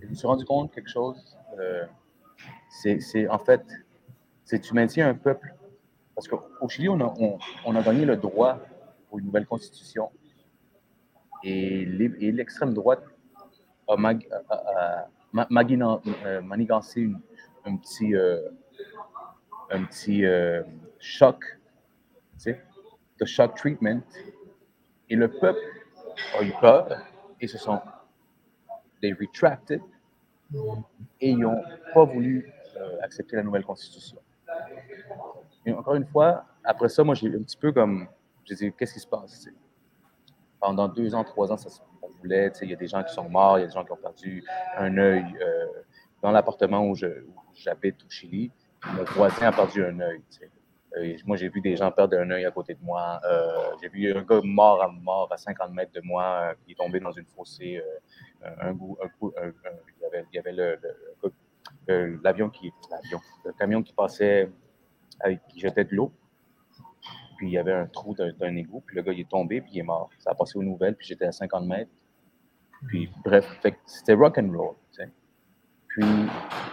[0.02, 1.38] je me suis rendu compte de quelque chose.
[1.60, 1.86] Euh,
[2.70, 3.62] c'est en fait,
[4.46, 5.54] c'est tu maintiens un peuple.
[6.19, 8.60] Parce qu'au Chili, on a, a gagné le droit
[9.08, 10.12] pour une nouvelle constitution.
[11.45, 13.01] Et l'extrême droite
[13.88, 13.95] a,
[15.49, 17.10] manigancé
[17.63, 18.13] un petit
[19.69, 20.62] un petit euh,
[20.99, 21.41] choc,
[22.34, 22.62] tu sais,
[23.17, 24.01] de shock treatment.
[25.10, 25.62] Et le peuple
[26.38, 27.01] a eu peur
[27.39, 27.79] et se sont
[29.01, 29.82] retracted
[31.21, 34.17] et n'ont pas voulu euh, accepter la nouvelle constitution.
[35.73, 38.08] Encore une fois, après ça, moi, j'ai un petit peu comme,
[38.45, 39.47] j'ai dit, qu'est-ce qui se passe?
[40.60, 41.79] Pendant deux ans, trois ans, ça se
[42.21, 43.91] voulait, il y a des gens qui sont morts, il y a des gens qui
[43.91, 44.43] ont perdu
[44.77, 45.65] un œil euh,
[46.21, 48.51] dans l'appartement où j'habite au Chili
[48.93, 50.21] mon voisin a perdu un œil.
[50.97, 53.19] Euh, moi, j'ai vu des gens perdre un œil à côté de moi.
[53.25, 56.75] Euh, j'ai vu un gars mort à mort à 50 mètres de moi qui est
[56.75, 57.84] tombé dans une fossée.
[58.41, 60.55] un, coup, il y avait,
[62.23, 64.49] l'avion qui, l'avion, le camion qui passait,
[65.49, 66.12] qui jetait de l'eau.
[67.38, 68.84] Puis il y avait un trou d'un, égout.
[68.86, 70.10] Puis le gars il est tombé puis il est mort.
[70.19, 70.95] Ça a passé aux nouvelles.
[70.95, 71.91] Puis j'étais à 50 mètres.
[72.88, 73.45] Puis bref,
[73.86, 74.75] c'était rock and roll.
[75.89, 76.05] Puis,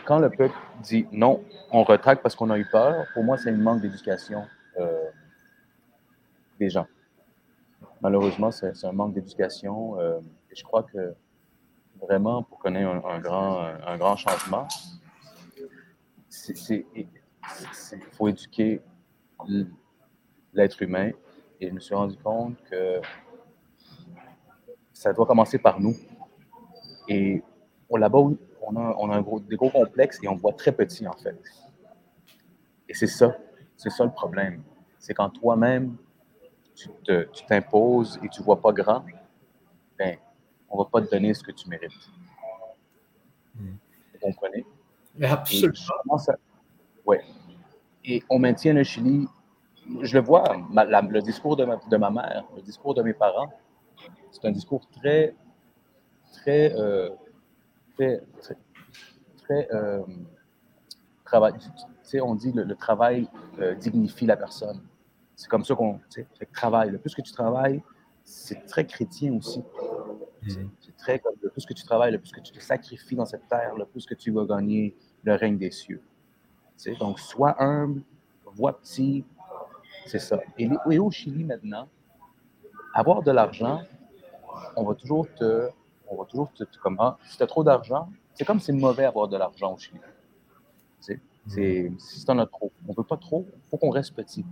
[0.04, 3.50] quand le peuple dit non, on retraque parce qu'on a eu peur, pour moi, c'est
[3.50, 4.44] un manque d'éducation
[4.78, 5.08] euh,
[6.60, 6.86] des gens.
[8.02, 9.98] Malheureusement, c'est un manque d'éducation.
[9.98, 11.14] Euh, et je crois que
[12.00, 14.68] vraiment, pour connaître un, grand, un grand changement,
[17.92, 18.80] il faut éduquer
[20.52, 21.10] l'être humain.
[21.60, 23.00] Et je me suis rendu compte que
[24.92, 25.94] ça doit commencer par nous.
[27.08, 27.42] Et
[27.90, 31.06] là-bas, on a, on a un gros, des gros complexes et on voit très petit,
[31.06, 31.38] en fait.
[32.88, 33.36] Et c'est ça,
[33.76, 34.62] c'est ça le problème.
[34.98, 35.96] C'est quand toi-même,
[36.74, 36.88] tu
[37.46, 39.04] t'imposes et tu ne vois pas grand,
[39.98, 40.18] ben,
[40.68, 42.10] on ne va pas te donner ce que tu mérites.
[43.54, 43.76] Hmm.
[44.12, 44.66] Vous comprenez?
[45.22, 45.74] Absolument.
[47.06, 47.16] Oui.
[48.06, 49.26] Et on maintient le Chili.
[50.00, 53.52] Je le vois, le discours de ma, de ma, mère, le discours de mes parents,
[54.32, 55.34] c'est un discours très,
[56.32, 57.10] très, euh,
[57.94, 58.20] très,
[59.42, 60.02] très, euh,
[61.24, 61.54] travail.
[61.58, 61.68] Tu
[62.02, 63.28] sais, on dit le, le travail
[63.60, 64.80] euh, dignifie la personne.
[65.36, 66.00] C'est comme ça qu'on
[66.52, 66.90] travaille.
[66.90, 67.82] Le plus que tu travailles,
[68.24, 69.60] c'est très chrétien aussi.
[70.42, 70.68] Mm-hmm.
[70.80, 73.26] C'est très comme le plus que tu travailles, le plus que tu te sacrifies dans
[73.26, 76.02] cette terre, le plus que tu vas gagner le règne des cieux.
[76.98, 78.02] Donc, sois humble,
[78.44, 79.24] vois petit,
[80.06, 80.40] c'est ça.
[80.58, 81.88] Et, au Chili maintenant,
[82.94, 83.82] avoir de l'argent,
[84.76, 85.68] on va toujours te
[86.08, 89.04] on va toujours te, comme, ah, si tu as trop d'argent, c'est comme c'est mauvais
[89.04, 89.98] avoir de l'argent au Chili.
[91.48, 94.44] Si tu en as trop, on ne veut pas trop, il faut qu'on reste petit.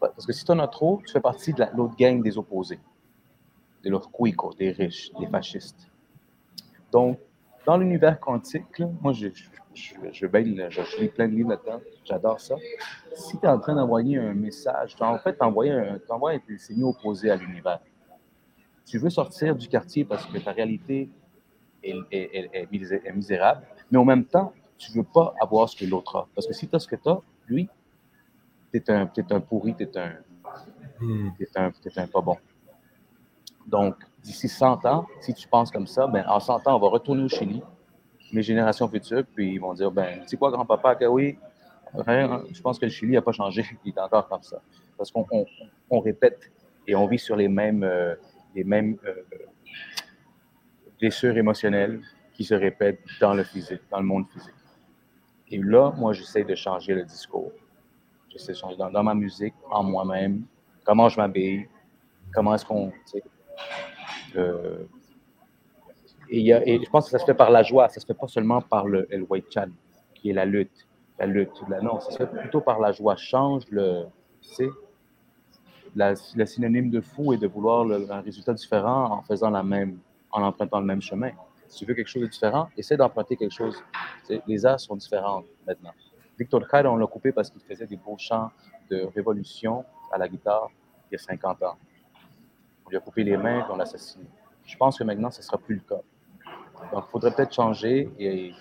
[0.00, 2.80] parce que si tu en as trop, tu fais partie de l'autre gang des opposés,
[3.82, 5.90] de los cuicos, des riches, des fascistes.
[6.92, 7.18] Donc,
[7.70, 9.28] dans l'univers quantique, moi, je,
[9.74, 10.26] je, je,
[11.00, 12.56] lis plein de livres là-dedans, j'adore ça.
[13.14, 17.30] Si tu es en train d'envoyer un message, en fait, tu envoies, des signaux opposés
[17.30, 17.78] à l'univers
[18.86, 21.08] tu veux sortir du quartier parce que ta réalité
[21.84, 22.68] est,
[23.14, 26.28] misérable, mais en même temps, tu ne veux pas avoir ce que l'autre a.
[26.34, 27.68] Parce que si tu as ce que tu as, lui,
[28.72, 30.14] tu es un, un pourri, tu es, un,
[30.98, 31.30] hmm.
[31.54, 32.36] un, un pas bon.
[33.64, 36.88] Donc, d'ici 100 ans, si tu penses comme ça, ben, en 100 ans, on va
[36.88, 37.62] retourner au Chili,
[38.32, 41.38] les générations futures, puis ils vont dire, ben, tu sais quoi, grand-papa, que oui,
[41.94, 44.60] je pense que le Chili n'a pas changé, il est encore comme ça.
[44.96, 45.26] Parce qu'on
[45.88, 46.50] on, répète
[46.86, 47.88] et on vit sur les mêmes,
[48.54, 48.96] les mêmes
[51.00, 52.02] blessures émotionnelles
[52.34, 54.54] qui se répètent dans le physique, dans le monde physique.
[55.50, 57.52] Et là, moi, j'essaie de changer le discours.
[58.28, 60.44] J'essaie de changer dans, ma musique, en moi-même,
[60.84, 61.68] comment je m'habille,
[62.32, 62.92] comment est-ce qu'on.
[64.36, 64.84] Euh,
[66.28, 68.28] et, et, je pense que ça se fait par la joie, ça se fait pas
[68.28, 69.68] seulement par le El White Chan,
[70.14, 70.86] qui est la lutte.
[71.18, 73.16] La lutte, la, non, ça se fait plutôt par la joie.
[73.16, 74.04] Change le.
[74.40, 74.70] Sais,
[75.94, 79.98] la, le synonyme de fou est de vouloir un résultat différent en faisant la même,
[80.30, 81.30] en empruntant le même chemin.
[81.68, 83.82] Si tu veux quelque chose de différent, essaie d'emprunter quelque chose.
[84.46, 85.92] les arts sont différents maintenant.
[86.38, 88.50] Victor Kyle, on l'a coupé parce qu'il faisait des beaux chants
[88.90, 90.70] de révolution à la guitare
[91.10, 91.76] il y a 50 ans.
[92.90, 94.24] Lui a coupé les mains et on l'a assassiné.
[94.64, 96.02] Je pense que maintenant, ce ne sera plus le cas.
[96.92, 98.52] Donc, il faudrait peut-être changer et,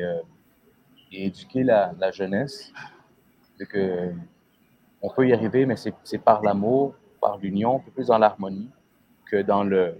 [0.00, 0.20] euh,
[1.10, 2.72] éduquer la, jeunesse
[3.68, 4.12] que
[5.00, 8.68] on peut y arriver, mais c'est par l'amour, par l'union, un peu plus dans l'harmonie
[9.26, 9.96] que dans le,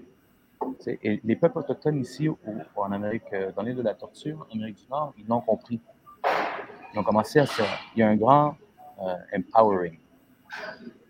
[1.02, 2.28] les peuples autochtones ici,
[2.76, 5.80] en Amérique, euh, dans l'île de la Torture, en Amérique du Nord, ils l'ont compris.
[6.92, 7.62] Ils ont commencé à se.
[7.96, 8.56] Il y a un grand
[9.00, 9.98] euh, empowering.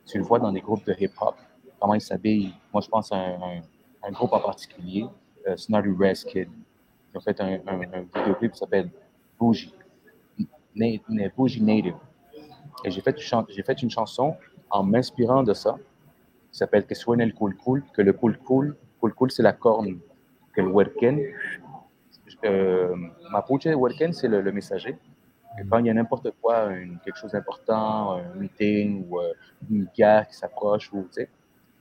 [0.07, 1.37] Tu le vois dans des groupes de hip-hop,
[1.83, 2.55] comment ils s'habillent.
[2.73, 5.05] Moi, je pense à un, groupe en particulier,
[5.49, 5.93] euh, Snarly
[6.29, 6.49] Kid.
[7.13, 8.89] Ils ont fait un, un, vidéoclip qui s'appelle
[9.39, 9.75] Bougie,
[11.37, 11.97] Bougie Native.
[12.85, 14.37] Et j'ai fait, une chanson
[14.71, 15.77] en m'inspirant de ça,
[16.53, 19.99] qui s'appelle Que suene el cool cool, que le cool cool Kulkul, c'est la corne
[20.55, 21.21] que le Werken.
[22.45, 22.95] Euh,
[23.33, 24.97] Mapuche, Werken, c'est le, messager.
[25.69, 26.69] quand il y a n'importe quoi,
[27.05, 29.33] quelque chose d'important, un meeting ou euh,
[29.69, 31.09] une guerre qui s'approche, ou,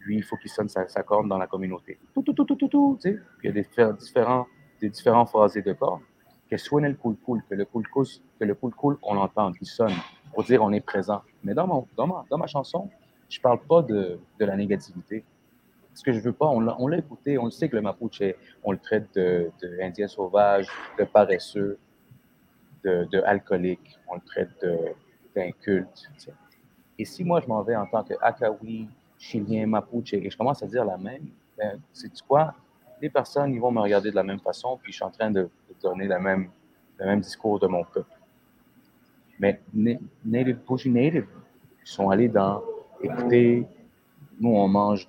[0.05, 1.99] lui, il faut qu'il sonne sa, corne dans la communauté.
[2.13, 3.67] Tout, tout, tout, tout, tout, tout il y a des
[3.99, 4.47] différents,
[4.79, 6.01] des différents phrasés de corne.
[6.49, 8.05] Que soit le cool cool, que le cool cool,
[8.39, 9.93] que le cool cool, on l'entend, qu'il sonne,
[10.33, 11.21] pour dire on est présent.
[11.43, 12.89] Mais dans, mon, dans, ma, dans ma chanson,
[13.29, 15.23] je ne parle pas de, de la négativité
[15.93, 18.23] ce que je veux pas, on l'a écouté, on le sait que le Mapuche,
[18.63, 21.77] on le traite de, de sauvage, de paresseux,
[22.83, 23.23] de, de,
[24.07, 24.65] on le traite
[25.35, 26.09] d'inculte.
[26.97, 28.87] Et si moi je m'en vais en tant que Akawi,
[29.21, 32.55] Chilien, Mapuche, et je commence à dire la même, ben, c'est quoi?
[32.99, 35.29] Les personnes, ils vont me regarder de la même façon, puis je suis en train
[35.29, 35.47] de,
[35.81, 36.49] donner la même,
[36.97, 38.09] le même discours de mon peuple.
[39.39, 39.59] Mais
[40.25, 41.27] Native, Pushi Native,
[41.83, 42.63] ils sont allés dans,
[43.01, 43.65] écoutez,
[44.39, 45.07] nous on mange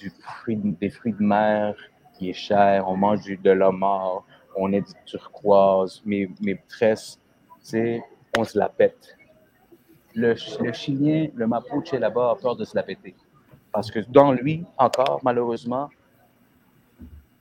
[0.00, 1.76] des fruits de mer
[2.14, 4.24] qui est cher, on mange du, de l'homard,
[4.56, 7.18] on est du turquoise, mes, mes tresses,
[8.36, 9.16] on se la pète.
[10.14, 13.14] Le, le Chilien, le Mapuche là-bas a peur de se la péter.
[13.72, 15.88] Parce que dans lui, encore, malheureusement,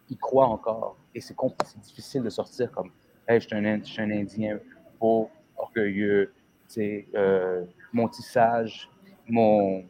[0.09, 0.95] il croit encore.
[1.13, 1.35] Et c'est
[1.81, 2.91] difficile de sortir comme
[3.27, 4.59] hey, je, suis un, je suis un Indien
[4.99, 6.33] beau, orgueilleux,
[6.77, 8.89] euh, mon tissage,
[9.27, 9.83] mon,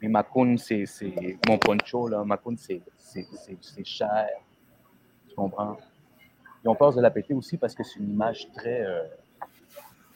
[0.00, 0.84] mais Macon, c'est
[1.48, 2.24] mon poncho, là.
[2.24, 2.82] Macon, c'est
[3.84, 4.28] cher.
[5.28, 5.76] Tu comprends?
[6.64, 9.04] Ils ont peur de la péter aussi parce que c'est une image très, euh,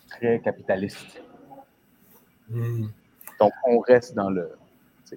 [0.08, 1.22] très capitaliste.
[2.48, 2.86] Hmm.
[3.40, 4.52] Donc, on reste dans le.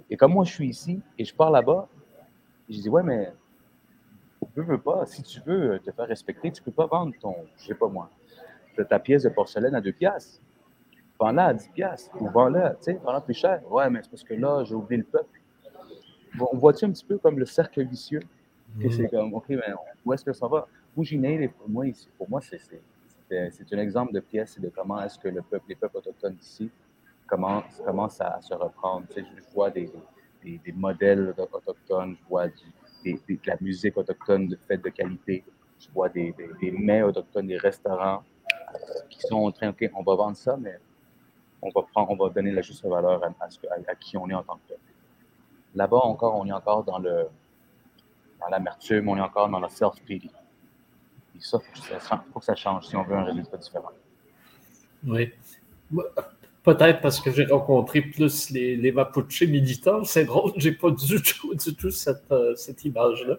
[0.10, 1.88] Et comme moi, je suis ici et je pars là-bas,
[2.69, 3.34] je dis, ouais, mais
[4.55, 7.67] veux pas, si tu veux te faire respecter, tu ne peux pas vendre ton, je
[7.67, 8.10] sais pas moi,
[8.89, 10.41] ta pièce de porcelaine à deux piastres
[11.19, 13.62] vends-la à 10 piastres ou vends-la, tu sais, vends-la plus cher.
[13.71, 15.39] Ouais, mais c'est parce que là, j'ai oublié le peuple.
[16.39, 18.21] On voit-tu un petit peu comme le cercle vicieux?
[18.81, 19.62] Que c'est comme, OK, mais
[20.03, 20.67] où est-ce que ça va?
[20.95, 21.17] Bougie
[21.58, 21.86] pour moi,
[22.17, 25.65] pour moi c'est, c'est, un exemple de pièce et de comment est-ce que le peuple,
[25.69, 26.69] les peuples autochtones ici
[27.27, 29.05] commencent, commencent à, se reprendre.
[29.13, 29.91] Tu je vois des,
[30.43, 35.43] des, modèles autochtones, je vois de la musique autochtone de fête de qualité,
[35.79, 38.23] je vois des, mets autochtones, des restaurants
[39.09, 40.77] qui sont en train, OK, on va vendre ça, mais
[41.61, 43.29] on va, prendre, on va donner la juste valeur à,
[43.88, 44.81] à, qui on est en tant que peuple.
[45.73, 47.27] Là-bas encore, on est encore dans le
[48.39, 50.29] dans l'amertume, on est encore dans la self-pity.
[51.35, 51.99] Et ça, il
[52.31, 53.91] faut, que ça change si on veut un résultat différent.
[55.05, 55.33] Oui.
[56.65, 60.04] Peut-être parce que j'ai rencontré plus les, les Mapuche militants.
[60.04, 63.38] C'est drôle, j'ai pas du tout, du tout cette, euh, cette image-là.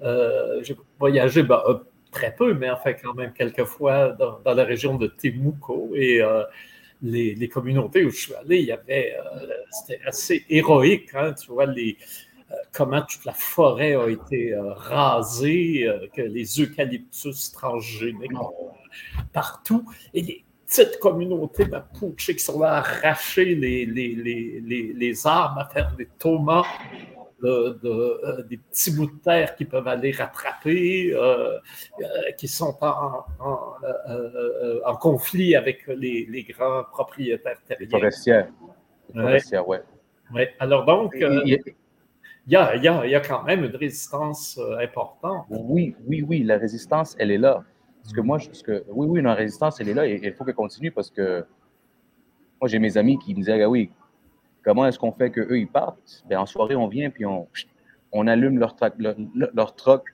[0.00, 1.74] Euh, j'ai voyagé ben, euh,
[2.10, 6.22] très peu, mais enfin quand même quelques fois dans, dans la région de Temuco et
[7.02, 9.14] les, communautés où je suis allé, il y avait,
[9.70, 11.96] c'était assez héroïque, hein, tu vois, les,
[12.72, 18.32] comment toute la forêt a été rasée, que les eucalyptus transgéniques
[19.32, 25.26] partout, et les petites communautés mapuche qui sont là à arracher les, les, les, les
[25.26, 26.66] arbres, à faire des tomates
[27.42, 31.58] de, euh, des petits bouts de terre qui peuvent aller rattraper, euh,
[32.00, 33.24] euh, qui sont en,
[34.84, 37.86] en, conflit avec les, les, grands propriétaires terriens.
[37.86, 38.48] Les forestières.
[39.14, 39.82] Les forestières, ouais.
[40.32, 40.54] ouais.
[40.60, 41.14] Alors donc.
[41.16, 41.58] il
[42.48, 45.46] y a, y, a, y a, quand même une résistance importante.
[45.48, 47.62] Oui, oui, oui, la résistance, elle est là.
[48.02, 50.44] Parce que moi, je, que, oui, oui, la résistance, elle est là et il faut
[50.44, 51.44] qu'elle continue parce que
[52.60, 53.90] moi, j'ai mes amis qui me disaient, ah oui,
[54.64, 56.24] comment est-ce qu'on fait qu'eux, ils partent?
[56.28, 57.48] Bien, en soirée, on vient, puis on,
[58.12, 60.04] on allume leur, leur, leur truck,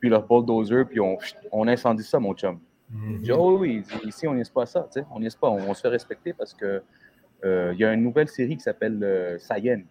[0.00, 1.18] puis leur bulldozer, puis on,
[1.52, 2.60] on incendie ça, mon chum.
[2.90, 5.74] Mm dis, oh oui, ici, on n'y pas ça, tu sais, on n'y pas, on,
[5.74, 6.82] se fait respecter parce que
[7.44, 9.38] euh, il y a une nouvelle série qui s'appelle euh,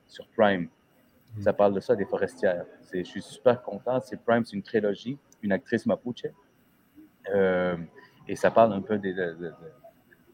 [0.08, 0.68] sur Prime.
[1.36, 1.42] Mhm.
[1.44, 2.66] Ça parle de ça, des forestières.
[2.94, 4.00] Je suis super content.
[4.02, 6.26] C'est Prime, c'est une trilogie, une actrice mapuche.
[7.34, 7.78] Euh,
[8.28, 9.16] et ça parle un peu des,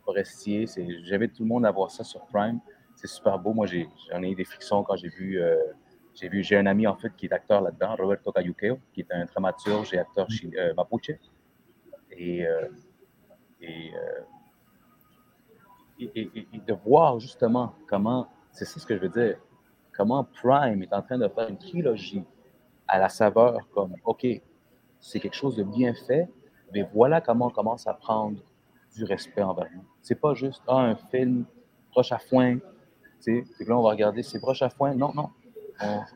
[0.03, 0.65] forestiers.
[1.03, 2.59] J'invite tout le monde à voir ça sur Prime.
[2.95, 3.53] C'est super beau.
[3.53, 5.41] Moi, j'en ai, eu des frictions quand j'ai vu.
[5.41, 5.55] Euh,
[6.15, 9.11] j'ai vu, j'ai un ami en fait qui est acteur là-dedans, Roberto Cayuqueo, qui est
[9.11, 10.73] un dramaturge et acteur mhm.
[10.77, 11.09] mapuche.
[12.11, 12.45] Et,
[13.59, 13.91] et
[15.99, 19.37] et, de voir justement comment, c'est ça ce que je veux dire,
[19.95, 22.23] comment Prime est en train de faire une trilogie
[22.87, 24.25] à la saveur comme, OK,
[24.99, 26.27] c'est quelque chose de bien fait,
[26.73, 28.39] mais voilà comment on commence à prendre
[28.95, 29.83] du respect envers nous.
[30.01, 31.45] C'est pas juste, ah, un film
[31.91, 32.57] proche à foin,
[33.23, 34.93] tu sais, là, on va regarder, c'est proche à foin.
[34.95, 35.29] Non, non,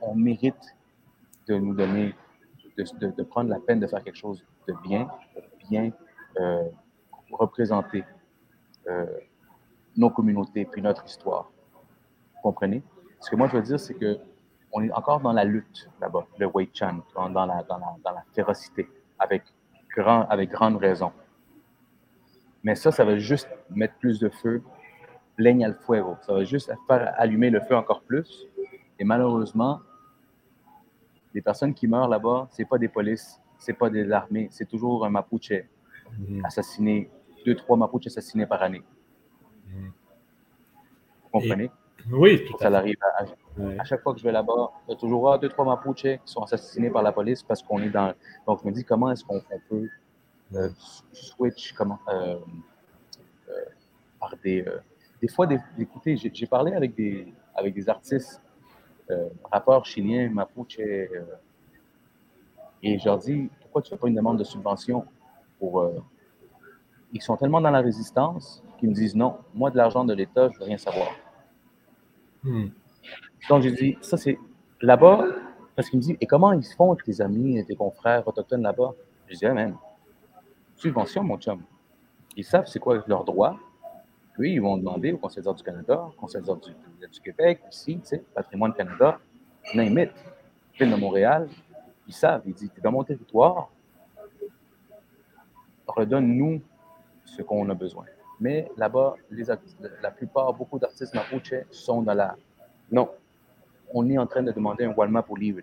[0.02, 0.76] on, mérite
[1.48, 2.14] de nous donner,
[2.78, 5.92] de, de, prendre la peine de faire quelque chose de bien, de bien
[6.40, 6.64] euh,
[7.32, 8.04] représenter
[8.88, 9.06] euh,
[9.96, 11.52] nos communautés, puis notre histoire.
[12.36, 12.84] Vous comprenez?
[13.20, 14.20] Ce que moi, je veux dire, c'est que
[14.72, 18.12] on est encore dans la lutte là-bas, le Wei Chan, dans la, dans, la, dans
[18.12, 19.44] la, férocité, avec,
[19.98, 21.12] grand, avec grande raison.
[22.64, 24.62] Mais ça, ça va juste mettre plus de feu,
[25.38, 26.18] leña al fuego.
[26.22, 28.48] Ça va juste faire allumer le feu encore plus.
[29.00, 29.80] Et malheureusement,
[31.34, 35.06] les personnes qui meurent là-bas, c'est pas des polices, c'est pas des armées, c'est toujours
[35.06, 36.46] un Mapuche mm-hmm.
[36.46, 37.10] assassiné,
[37.46, 38.84] deux, trois Mapuches assassinés par année.
[41.24, 41.70] Vous comprenez?
[42.12, 43.26] oui, tout ça arrive à,
[43.84, 44.72] chaque fois que je vais là-bas.
[44.88, 47.82] Il y a toujours deux, trois Mapuches qui sont assassinés par la police parce qu'on
[47.82, 48.14] est dans.
[48.46, 49.88] Donc, je me dis comment est-ce qu'on peut
[50.56, 50.70] euh,
[51.12, 52.40] switch comment, euh,
[53.50, 53.54] euh,
[54.20, 54.66] par des.
[55.22, 58.42] des fois, des, écoutez, j'ai parlé avec des, avec des artistes,
[59.52, 61.10] rappeurs chiliens, Mapuche, et
[63.00, 65.06] je leur dis pourquoi tu ne fais pas une demande de subvention
[65.60, 65.90] pour.
[67.12, 70.50] ils sont tellement dans la résistance qu'ils me disent non, moi, de l'argent de l'État,
[70.50, 71.08] je ne veux rien savoir.
[72.44, 72.68] Hmm.
[73.50, 74.38] Donc, j'ai dit, ça, c'est
[74.82, 75.26] là-bas,
[75.76, 78.94] parce qu'il me dit, et comment ils font tes amis, tes confrères autochtones là-bas?
[79.28, 79.78] Je dis, ah, même,
[80.76, 81.62] subvention, mon chum.
[82.36, 83.58] Ils savent c'est quoi leurs droits.
[84.34, 88.08] Puis, ils vont demander au Conseil du Canada, au Conseil du, du, Québec, ici, tu
[88.08, 89.20] sais, Patrimoine Canada,
[89.74, 90.10] name
[90.80, 91.50] Ville de Montréal.
[92.08, 93.70] Ils savent, ils disent, tu es dans mon territoire,
[95.88, 96.62] redonne-nous
[97.26, 98.06] ce qu'on a besoin.
[98.40, 99.16] Mais là-bas,
[100.02, 102.36] la plupart, beaucoup d'artistes mapuche sont dans la.
[102.92, 103.10] Non,
[103.94, 105.62] on est en train de demander un Walma pour livre.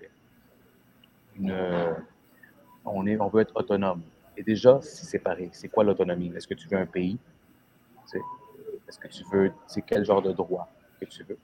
[2.84, 4.02] on, est, on veut être autonome.
[4.36, 5.50] Et déjà, c'est séparé.
[5.52, 6.32] C'est quoi l'autonomie?
[6.34, 7.18] Est-ce que tu veux un pays?
[8.86, 10.68] Est-ce que tu veux, c'est quel genre de droit
[11.00, 11.38] que tu veux?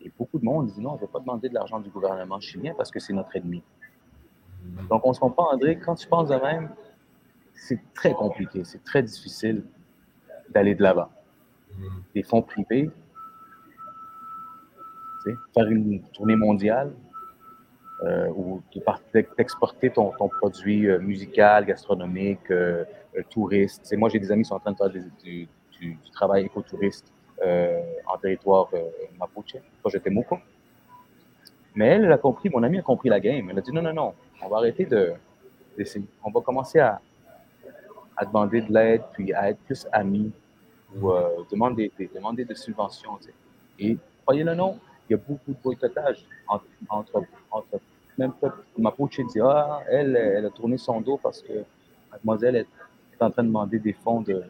[0.00, 2.40] Et beaucoup de monde dit non, je ne veux pas demander de l'argent du gouvernement
[2.40, 3.62] chilien parce que c'est notre ennemi.
[4.88, 6.70] Donc, on se comprend, André, quand tu penses de même,
[7.54, 9.64] c'est très compliqué, c'est très difficile
[10.50, 11.10] d'aller de l'avant.
[12.14, 12.90] Des fonds privés,
[15.54, 16.92] faire une tournée mondiale
[18.04, 18.62] euh, ou
[19.36, 22.84] d'exporter ton, ton, produit euh, musical, gastronomique, euh,
[23.30, 23.92] touriste.
[23.96, 25.48] moi, j'ai des amis qui sont en train de faire du,
[26.12, 28.68] travail écotouriste en territoire
[29.18, 30.38] mapuche, projet Temuco.
[31.74, 33.48] Mais elle, elle a compris, mon ami a compris la game.
[33.50, 35.12] Elle a dit non, non, non, on va arrêter de,
[35.76, 36.06] d'essayer.
[36.24, 37.00] On va commencer à,
[38.26, 40.32] demander de l'aide, puis à être plus amis,
[40.96, 43.18] ou euh, demander, demander des subventions.
[43.78, 47.80] Et croyez-le non, il y a beaucoup de boycottage entre, entre, entre
[48.18, 48.32] même
[48.76, 51.52] Mapuche dit Ah, elle, elle a tourné son dos parce que
[52.10, 52.66] mademoiselle est,
[53.20, 54.44] en train de demander des fonds de,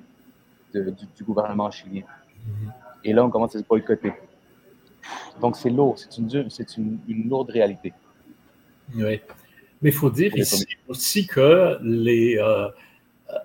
[0.74, 2.02] du, gouvernement chilien.
[2.02, 2.70] Mm-hmm.
[3.04, 4.12] Et là, on commence à se boycotter.
[5.40, 7.94] Donc, c'est lourd, c'est une, c'est une, une, lourde réalité.
[8.94, 9.20] Oui.
[9.80, 12.68] Mais il faut dire ici aussi que les, euh,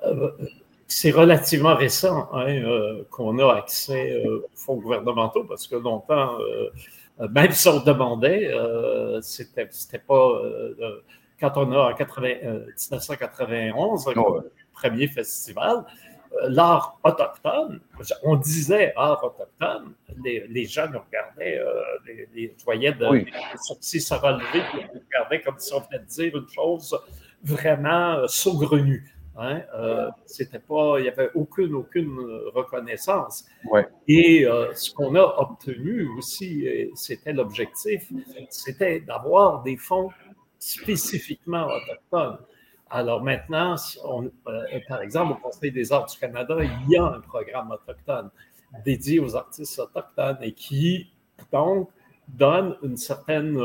[0.05, 0.31] euh,
[0.87, 6.37] c'est relativement récent hein, euh, qu'on a accès aux fonds gouvernementaux parce que longtemps,
[7.31, 8.51] même si on demandait,
[9.21, 10.41] c'était, c'était pas.
[11.39, 15.85] quand on a en 1991, le premier festival,
[16.47, 17.79] l'art autochtone,
[18.23, 19.93] on disait art autochtone,
[20.23, 21.61] les, les gens nous regardaient,
[22.07, 23.27] les, les, je voyais de, les
[23.61, 26.97] sourcils se relever, ils nous regardaient comme si on venait de dire une chose
[27.43, 29.12] vraiment saugrenue.
[29.35, 32.19] Hein, euh, c'était pas, il n'y avait aucune, aucune
[32.53, 33.45] reconnaissance.
[33.65, 33.87] Ouais.
[34.07, 38.11] Et euh, ce qu'on a obtenu aussi, c'était l'objectif,
[38.49, 40.09] c'était d'avoir des fonds
[40.59, 42.37] spécifiquement autochtones.
[42.91, 43.75] Alors maintenant,
[44.05, 47.71] on, euh, par exemple, au Conseil des arts du Canada, il y a un programme
[47.71, 48.29] autochtone
[48.85, 51.11] dédié aux artistes autochtones et qui,
[51.51, 51.89] donc,
[52.27, 53.59] donne une certaine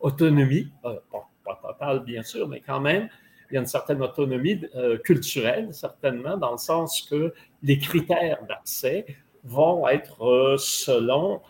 [0.00, 1.02] autonomie, pas,
[1.44, 3.08] pas, totale bien sûr, mais quand même,
[3.54, 7.32] il y a une certaine autonomie euh, culturelle, certainement, dans le sens que
[7.62, 9.06] les critères d'accès
[9.44, 11.40] vont être euh, selon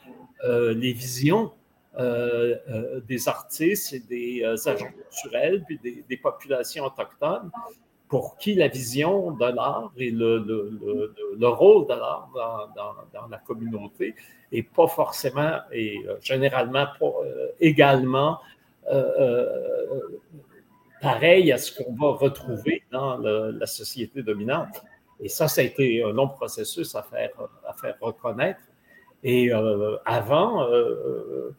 [0.44, 1.50] euh, les visions
[1.96, 5.78] des artistes et des agents culturels, puis
[6.08, 7.52] des, populations autochtones,
[8.08, 10.38] pour qui la vision de l'art et le,
[11.38, 14.16] le, rôle de l'art dans, dans, la communauté
[14.50, 17.12] n'est pas forcément et généralement pas
[17.60, 18.40] également
[21.04, 24.82] pareil à ce qu'on va retrouver dans la société dominante.
[25.20, 27.30] Et ça, ça a été un long processus à faire,
[27.68, 28.60] à faire reconnaître.
[29.22, 31.54] Et euh, avant, euh,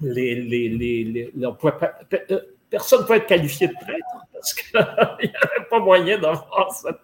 [0.00, 4.80] les, les, les, euh, personne ne peut être qualifié de prêtre parce qu'il
[5.30, 6.96] n'y avait pas moyen d'avoir cette,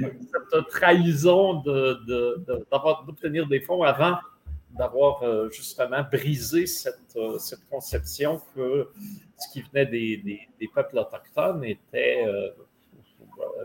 [0.00, 4.16] cette, trahison d'obtenir de, de, des fonds avant
[4.78, 8.88] d'avoir justement brisé cette, cette conception que
[9.38, 12.50] ce qui venait des, peuples autochtones était euh,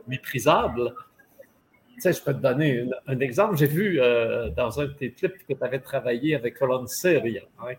[0.08, 0.94] méprisable.
[1.96, 3.58] Tu sais, je peux te donner un, exemple.
[3.58, 7.42] J'ai vu euh, dans un de tes clips que tu avais travaillé avec Ronceria.
[7.60, 7.74] Hein,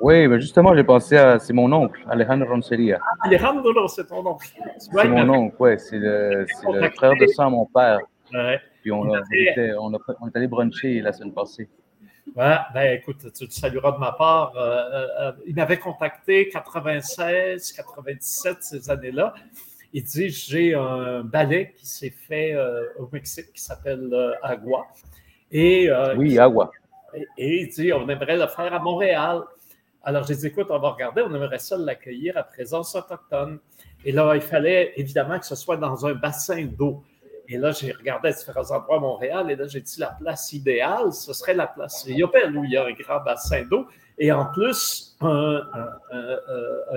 [0.00, 1.38] oui, mais justement, j'ai pensé à.
[1.38, 2.98] C'est mon oncle, Alejandro Ronceria.
[3.20, 4.48] Alejandro, c'est ton oncle.
[4.76, 5.78] C'est mon oncle, oui.
[5.78, 6.46] C'est le,
[6.94, 7.98] frère de sang à mon père.
[8.82, 11.68] Puis on, on, on est allé bruncher la semaine passée.
[12.36, 14.56] Ouais, ben écoute, tu te salueras de ma part.
[14.56, 19.34] Euh, euh, euh, il m'avait contacté 96, 97, ces années-là.
[19.92, 22.54] Il dit J'ai un ballet qui s'est fait
[22.98, 24.86] au Mexique qui s'appelle Agua.
[25.50, 26.70] Et, oui, Agua.
[27.38, 29.42] Et, il dit On aimerait le faire à Montréal.
[30.02, 33.58] Alors, j'ai dit Écoute, on va regarder, on aimerait ça l'accueillir à présence autochtone.
[34.04, 37.02] Et là, il fallait évidemment que ce soit dans un bassin d'eau.
[37.50, 40.52] Et là, j'ai regardé à différents endroits à Montréal et là, j'ai dit la place
[40.52, 43.86] idéale, ce serait la place Riopelle où il y a un grand bassin d'eau
[44.18, 45.62] et en plus un,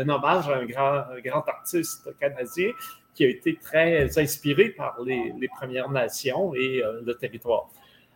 [0.09, 2.71] hommage à un grand, artiste canadien
[3.13, 7.69] qui a été très inspiré par les, Premières Nations et euh, le territoire.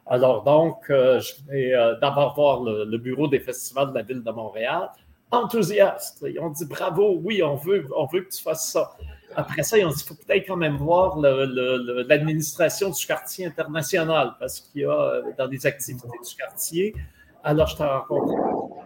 [0.06, 4.24] Alors donc, euh, je vais euh, d'abord voir le, bureau des festivals de la ville
[4.24, 4.90] de Montréal.
[5.32, 8.92] Enthousiaste, ils ont dit bravo, oui, on veut, on veut que tu fasses ça.
[9.36, 14.86] Après ça, il faut peut-être quand même voir l'administration du quartier international, parce qu'il y
[14.86, 16.96] a euh, dans les activités du quartier.
[17.44, 18.36] Alors, je t'ai rencontré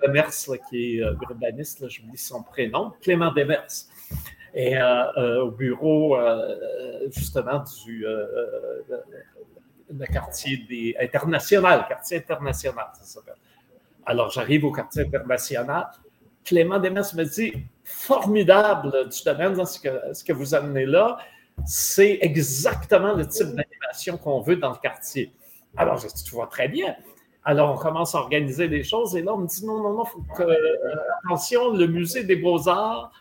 [0.06, 0.32] Demers,
[0.70, 3.86] qui est euh, urbaniste, j'oublie son prénom, Clément Demers.
[4.56, 6.18] Et euh, au bureau,
[7.12, 8.06] justement, du
[10.12, 13.36] quartier des, international, quartier international, ça s'appelle.
[14.06, 15.88] Alors, j'arrive au quartier international.
[16.46, 21.18] Clément Demers me dit formidable du domaine dans ce que, ce que vous amenez là.
[21.66, 25.34] C'est exactement le type d'animation qu'on veut dans le quartier.
[25.76, 26.96] Alors, je dis, tu vois très bien.
[27.44, 30.06] Alors, on commence à organiser des choses et là, on me dit non, non, non,
[30.06, 30.56] faut que, euh,
[31.24, 33.12] attention, le musée des beaux-arts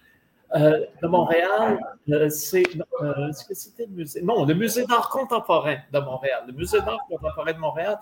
[0.54, 1.78] euh, de Montréal,
[2.08, 2.64] euh, c'est.
[3.02, 4.22] Euh, est-ce que c'était le musée?
[4.22, 6.44] Non, le musée d'art contemporain de Montréal.
[6.46, 7.98] Le musée d'art contemporain de Montréal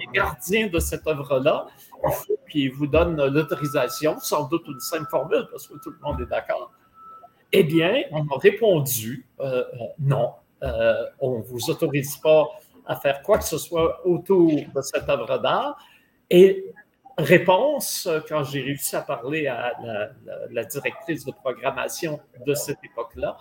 [0.00, 1.66] est gardien de cette œuvre-là.
[2.46, 6.20] Puis il vous donne l'autorisation, sans doute une simple formule, parce que tout le monde
[6.22, 6.72] est d'accord.
[7.52, 9.26] Eh bien, on m'a répondu
[9.98, 10.32] non,
[11.20, 12.46] on ne vous autorise pas
[12.86, 15.76] à faire quoi que ce soit autour de cette œuvre d'art.
[16.30, 16.72] Et
[17.18, 19.72] réponse, euh, quand j'ai réussi à parler à
[20.50, 23.36] la, directrice de programmation de cette époque-là,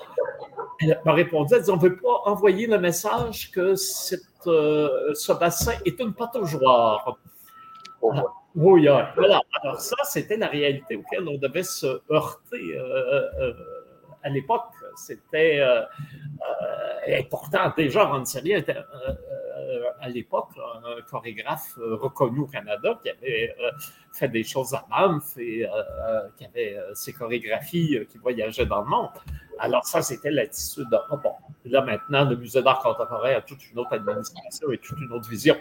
[0.82, 3.76] elle m'a répondu, elle dit, on ne veut pas envoyer le message que
[4.48, 7.18] euh, ce bassin est une pataugeoire.
[8.04, 8.24] Ah,
[8.56, 9.42] oui, voilà.
[9.62, 13.52] Alors ça, c'était la réalité auquel on devait se heurter euh,
[14.24, 14.72] à l'époque.
[14.96, 15.62] C'était
[17.20, 17.74] important.
[17.76, 18.78] Déjà, Ranceria était
[20.00, 23.72] à l'époque, un chorégraphe euh, reconnu au Canada qui avait euh,
[24.14, 25.66] fait des choses à Banff et
[26.38, 29.10] qui avait ses chorégraphies qui voyageaient dans le monde.
[29.60, 31.34] Alors ça, c'était l'attitude de, oh, bon,
[31.66, 35.30] là maintenant, le musée d'art contemporain a toute une autre administration et toute une autre
[35.30, 35.56] vision.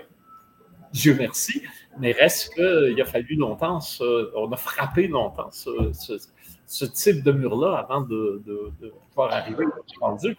[0.93, 1.63] Dieu merci,
[1.99, 3.81] mais reste qu'il a fallu longtemps,
[4.37, 8.41] on a frappé longtemps ce, type de mur-là avant de,
[9.11, 10.37] pouvoir arriver au rendu.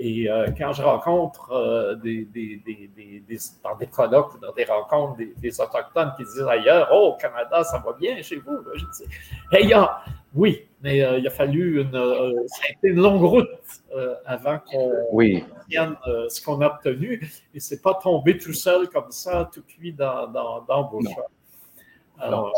[0.00, 4.64] Et euh, quand je rencontre euh, des, des, des, dans des colloques ou dans des
[4.64, 9.10] rencontres des, Autochtones qui disent ailleurs, oh, Canada, ça va bien chez vous, je dis,
[9.52, 9.74] hey,
[10.34, 11.92] oui, mais il a fallu une,
[12.46, 13.48] ça a été une longue route
[14.24, 15.44] avant qu'on oui.
[15.70, 17.28] ce qu'on a obtenu.
[17.52, 21.26] Et c'est pas tombé tout seul comme ça, tout cuit dans, dans, dans vos choix.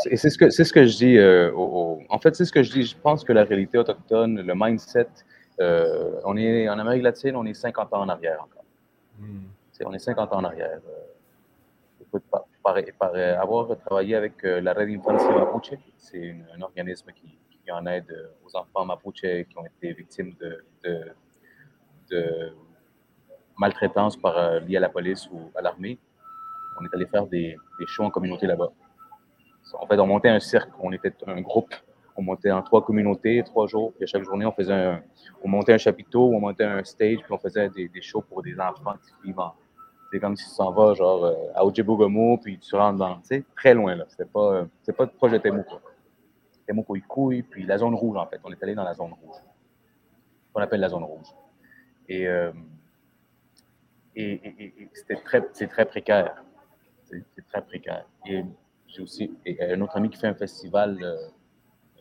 [0.05, 1.19] C'est ce, que, ce que je dis.
[1.19, 2.85] Euh, en fait, c'est ce que je dis.
[2.85, 5.09] Je pense que la réalité autochtone, le mindset,
[5.61, 8.65] euh, on est en Amérique latine, on est 50 ans en arrière encore.
[9.19, 9.47] Hmm.
[9.85, 10.81] On est 50 ans en arrière.
[10.89, 17.87] Euh, par, avoir travaillé avec la Red Infancia Mapuche, c'est un organisme qui, qui, en
[17.87, 20.65] aide aux enfants Mapuche qui ont été victimes de,
[22.11, 22.53] de,
[23.57, 25.99] maltraitance par, liée à la police ou à l'armée.
[26.81, 28.71] On est allé faire des, des shows en communauté là-bas.
[29.75, 31.75] En fait, on montait un cirque, on était un groupe,
[32.21, 35.03] on montait en trois communautés, trois jours, puis à chaque journée, on faisait un,
[35.43, 38.43] on montait un chapiteau, on montait un stage, puis on faisait des, des shows pour
[38.43, 38.95] des enfants
[39.25, 39.55] vivants.
[40.13, 43.29] C'est comme si tu s'en vas, genre, euh, à Ojibougomo, puis tu rentres dans, tu
[43.29, 44.05] sais, très loin, là.
[44.09, 45.77] C'était pas, c'est pas proche de Temuco.
[46.67, 48.39] Temuco, Ikouille, puis la zone rouge, en fait.
[48.45, 49.37] On est allé dans la zone rouge.
[50.55, 51.29] On appelle la zone rouge.
[52.07, 52.53] Et, euh,
[54.15, 56.45] et, et, c'était très, c'est très précaire.
[57.05, 58.05] C'est très précaire.
[58.27, 58.45] Et
[58.89, 61.17] j'ai aussi un autre ami qui fait un festival, euh,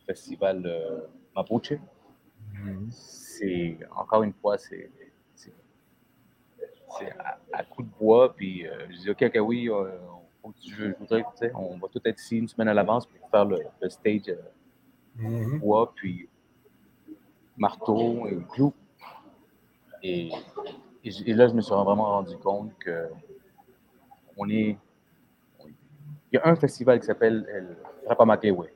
[0.10, 1.02] festival euh,
[1.36, 1.74] Mapuche.
[1.74, 2.90] Mm-hmm.
[2.90, 4.90] C'est, encore une fois, c'est,
[7.54, 8.34] à, coup de bois.
[8.34, 9.70] Puis euh, je dis, OK, OK, oui,
[10.66, 14.36] je, voudrais, on va tout être ici une semaine à l'avance pour faire le, stage
[15.20, 15.60] mm-hmm.
[15.60, 16.28] bois, puis
[17.56, 18.74] marteau et clou.
[20.02, 20.32] Et,
[21.04, 23.10] et, là, je me suis vraiment rendu compte que
[24.38, 24.78] on est
[26.32, 27.76] il y a un festival qui s'appelle el
[28.08, 28.70] Rapamakewe,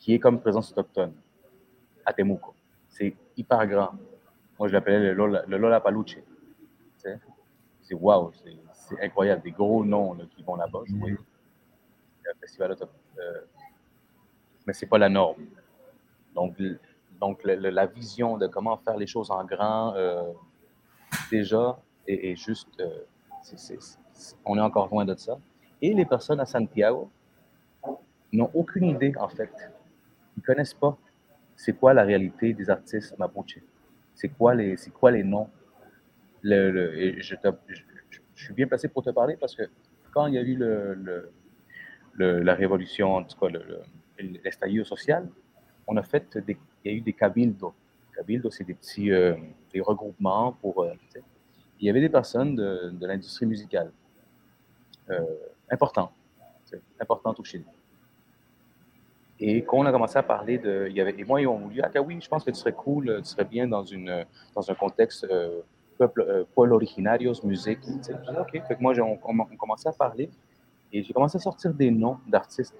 [0.00, 1.12] qui est comme présence autochtone
[2.06, 2.54] à Temuco.
[2.88, 3.90] C'est hyper grand.
[4.58, 6.18] Moi, je l'appelais le Lola, le Lola Paluche.
[6.96, 9.42] C'est wow, c'est incroyable.
[9.42, 11.16] Des gros noms qui vont là-bas jouer.
[12.26, 12.96] un festival autochtone.
[13.18, 13.40] Euh,
[14.66, 15.44] mais c'est pas la norme.
[16.34, 16.56] Donc,
[17.20, 20.32] donc la vision de comment faire les choses en grand, euh,
[21.30, 22.68] déjà, est, juste.
[22.80, 23.04] Euh,
[24.44, 25.38] on est encore loin de ça.
[25.82, 27.10] Et les personnes à Santiago
[28.32, 29.52] n'ont aucune idée, en fait.
[30.36, 30.96] Ils ne connaissent pas
[31.60, 33.58] c'est quoi la réalité des artistes mapuche?
[34.14, 35.50] C'est quoi les, c'est quoi les noms?
[36.40, 37.34] Le, je,
[38.34, 39.64] suis bien placé pour te parler parce que
[40.10, 41.30] quand il y a eu le,
[42.18, 43.48] la révolution, en tout cas
[44.84, 45.28] social,
[45.86, 46.56] on a fait il
[46.86, 47.74] y a eu des cabildos.
[48.16, 49.36] Cabildos, c'est des petits euh,
[49.70, 50.82] des regroupements pour.
[50.82, 50.94] Euh,
[51.78, 53.92] il y avait des personnes de, de l'industrie musicale.
[55.10, 55.20] Euh,
[55.70, 56.10] important.
[56.64, 57.64] C'est important au Chili.
[59.40, 60.90] Et quand on a commencé à parler de.
[60.94, 63.46] Et moi, ils ont voulu, ah oui, je pense que tu serais cool, tu serais
[63.46, 65.60] bien dans, une, dans un contexte euh,
[65.96, 67.80] peuple, euh, originarios, musique.
[67.80, 68.12] Tu sais.
[68.12, 68.62] OK.
[68.68, 70.28] Fait que moi, on, on, commençait à parler
[70.92, 72.76] et j'ai commencé à sortir des noms d'artistes.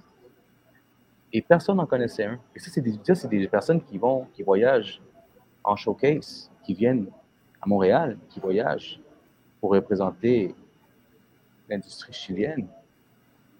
[1.33, 2.39] Et personne n'en connaissait un.
[2.55, 2.99] Et ça, c'est des,
[3.39, 5.01] des personnes qui vont, qui voyagent
[5.65, 7.07] en showcase, qui viennent
[7.63, 9.01] à Montréal, qui voyagent
[9.61, 10.55] pour représenter
[11.69, 12.67] l'industrie chilienne.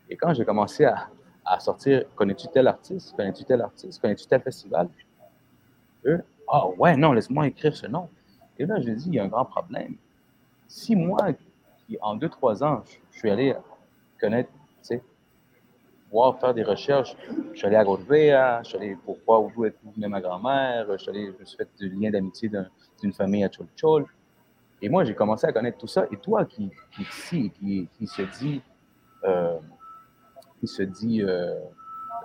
[0.09, 1.09] Et quand j'ai commencé à,
[1.59, 4.89] sortir, connais-tu tel artiste, connais-tu tel artiste, connais-tu tel festival,
[6.07, 8.09] eux, ah ouais, non, laisse-moi écrire ce nom.
[8.59, 9.97] Et là, je dis, il y a un grand problème.
[10.69, 11.29] Si moi,
[12.01, 12.83] en deux, trois ans,
[13.13, 13.55] je, suis allé
[14.21, 15.03] connaître, tu sais,
[16.11, 17.17] voir, faire des recherches,
[17.53, 20.99] je suis allé à Gorbea, je suis allé pour voir où venait ma grand-mère, je
[20.99, 22.51] suis allé, je me suis fait du lien d'amitié
[23.01, 24.07] d'une famille à Cholchol.
[24.83, 26.07] Et moi, j'ai commencé à connaître tout ça.
[26.11, 26.71] Et toi qui,
[27.23, 28.63] qui qui, qui se dit,
[29.25, 29.59] euh,
[30.61, 31.55] qui se dit euh,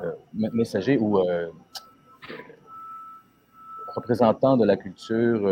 [0.04, 1.50] euh, messager ou euh,
[3.96, 5.50] représentant de la culture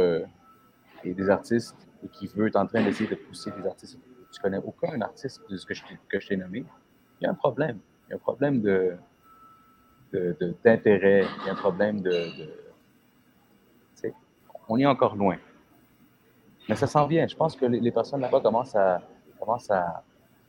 [1.04, 3.98] et des artistes et qui veut être en train d'essayer de pousser des artistes.
[4.32, 6.66] Tu connais aucun artiste de ce que je, t'ai nommé.
[7.22, 7.80] Il y a un problème.
[8.08, 8.98] Il y a un problème de,
[10.64, 11.26] d'intérêt.
[11.42, 12.12] il y a un problème de.
[12.12, 12.64] de
[14.70, 15.38] on est encore loin.
[16.70, 17.28] Mais ça s'en vient.
[17.28, 19.02] Je pense que les, personnes là-bas commencent à,
[19.40, 20.04] commencent à,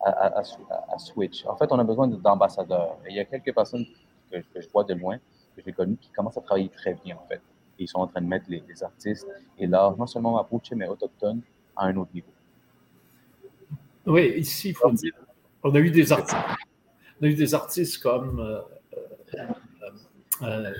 [0.04, 1.44] à, switch.
[1.46, 2.98] En fait, on a besoin d'ambassadeurs.
[3.08, 3.86] Il y a quelques personnes
[4.30, 5.16] que, je vois de loin,
[5.56, 7.40] que j'ai connues, qui commencent à travailler très bien, en fait.
[7.78, 9.26] ils sont en train de mettre les, artistes
[9.58, 11.40] et l'art, non seulement mapuche, mais autochtone,
[11.76, 12.28] à un autre niveau.
[14.06, 15.14] Oui, ici, il faut dire,
[15.62, 16.36] on a eu des artistes,
[17.20, 18.60] on a eu des artistes comme euh,
[20.42, 20.72] euh,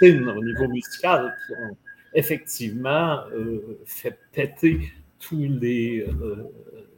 [0.00, 1.76] euh au niveau musical qui ont
[2.12, 6.04] effectivement euh, fait péter tous les,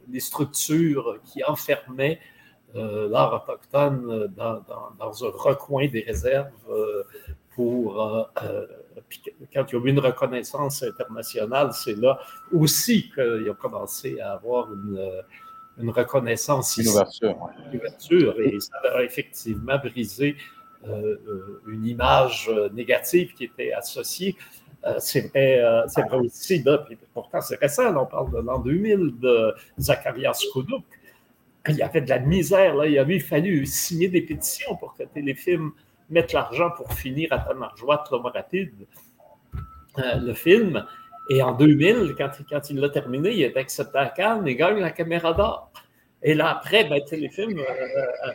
[0.09, 2.19] les structures qui enfermaient
[2.75, 7.03] euh, l'art autochtone dans, un recoin des réserves euh,
[7.55, 8.65] pour, euh,
[9.07, 9.21] puis
[9.53, 12.19] quand il y a eu une reconnaissance internationale, c'est là
[12.51, 15.23] aussi qu'il a commencé à avoir une,
[15.77, 16.75] une reconnaissance.
[16.75, 17.37] Une ouverture.
[17.71, 20.35] Une ouverture, et ça a effectivement brisé
[21.65, 24.35] une image négative qui était associée
[24.99, 30.39] c'est vrai, vrai, aussi, là, pourtant c'est récent, on parle de l'an 2000 de Zacharias
[30.53, 30.83] Koudouk,
[31.69, 32.75] il y avait de la misère.
[32.75, 32.87] Là.
[32.87, 35.71] Il avait fallu signer des pétitions pour que Téléfilm
[36.09, 38.73] mette l'argent pour finir à Tamarjoie, Trop rapide,
[39.97, 40.85] euh, le film.
[41.29, 44.79] Et en 2000, quand, quand il l'a terminé, il est accepté à Cannes et gagne
[44.79, 45.71] la caméra d'or.
[46.25, 48.31] Et là, après, ben, Téléfilm, euh, euh,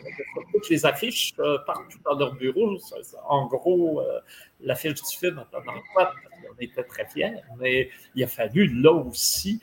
[0.53, 1.35] toutes les affiches
[1.67, 2.77] partout dans leur bureau.
[3.27, 4.01] En gros,
[4.61, 9.61] l'affiche du film, on était très fiers, mais il a fallu là aussi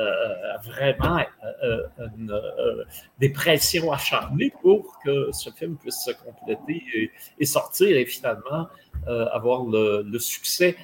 [0.00, 1.18] euh, vraiment
[1.62, 2.84] euh, euh,
[3.18, 8.68] des pressions acharnées pour que ce film puisse se compléter et, sortir et finalement
[9.06, 10.76] avoir le, succès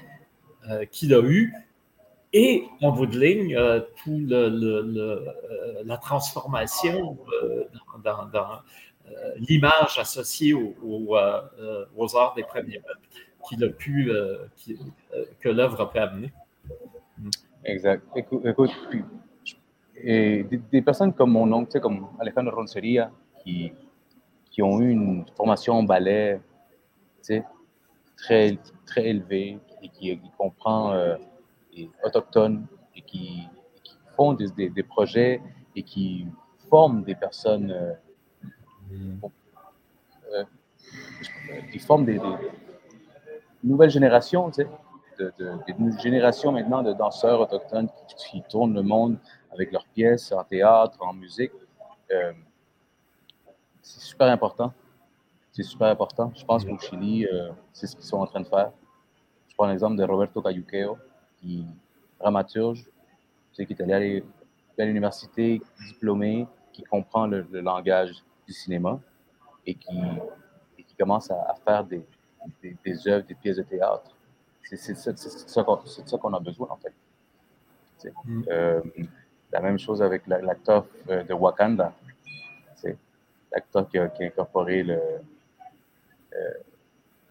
[0.91, 1.55] qu'il a eu.
[2.39, 3.59] Et en bout de ligne,
[4.05, 4.21] tout
[5.87, 7.17] la transformation
[8.05, 8.61] dans,
[9.37, 12.83] l'image associée aux arts des premiers
[13.49, 14.13] qu'il a pu,
[15.41, 16.31] que l'œuvre a pu amener.
[17.65, 18.03] Exact.
[18.15, 18.71] Écoute,
[20.05, 23.11] des, personnes comme mon oncle, comme Alejandro Ronceria,
[23.43, 23.73] qui,
[24.51, 26.39] qui ont eu une formation en ballet,
[28.19, 31.17] très, très élevée, et qui, comprend euh,
[31.77, 33.43] et autochtone, et qui,
[33.83, 35.43] qui font des, des, projets
[35.75, 36.27] et qui
[36.71, 39.15] forment des personnes, euh,
[40.33, 40.45] euh,
[41.71, 42.39] qui forment des, des
[43.63, 44.69] nouvelles générations, tu sais
[45.19, 49.19] de, génération maintenant de danseurs autochtones qui, tournent le monde
[49.53, 51.53] avec leurs pièces en théâtre, en musique.
[52.11, 52.33] Euh,
[53.83, 54.73] c'est super important.
[55.53, 56.33] C'est super important.
[56.35, 58.73] Je pense qu'au Chili, euh, c'est ce qu'ils sont en train de faire.
[59.49, 60.99] Je prends l'exemple de Roberto Cayuqueo,
[62.19, 62.85] dramaturge,
[63.55, 64.23] qui est allé
[64.79, 69.01] à l'université, diplômé, qui comprend le, langage du cinéma
[69.65, 69.99] et qui,
[70.77, 72.05] qui commence à, faire des,
[72.63, 74.17] des, des œuvres, des pièces de théâtre
[74.75, 75.63] c'est ça
[76.19, 76.93] qu'on a besoin, en fait.
[78.25, 78.43] Mm.
[78.51, 78.81] Euh,
[79.53, 81.93] la même chose avec l'acteur euh, de Wakanda.
[83.53, 85.01] L'acteur qui, a incorporé le,
[86.35, 86.51] euh,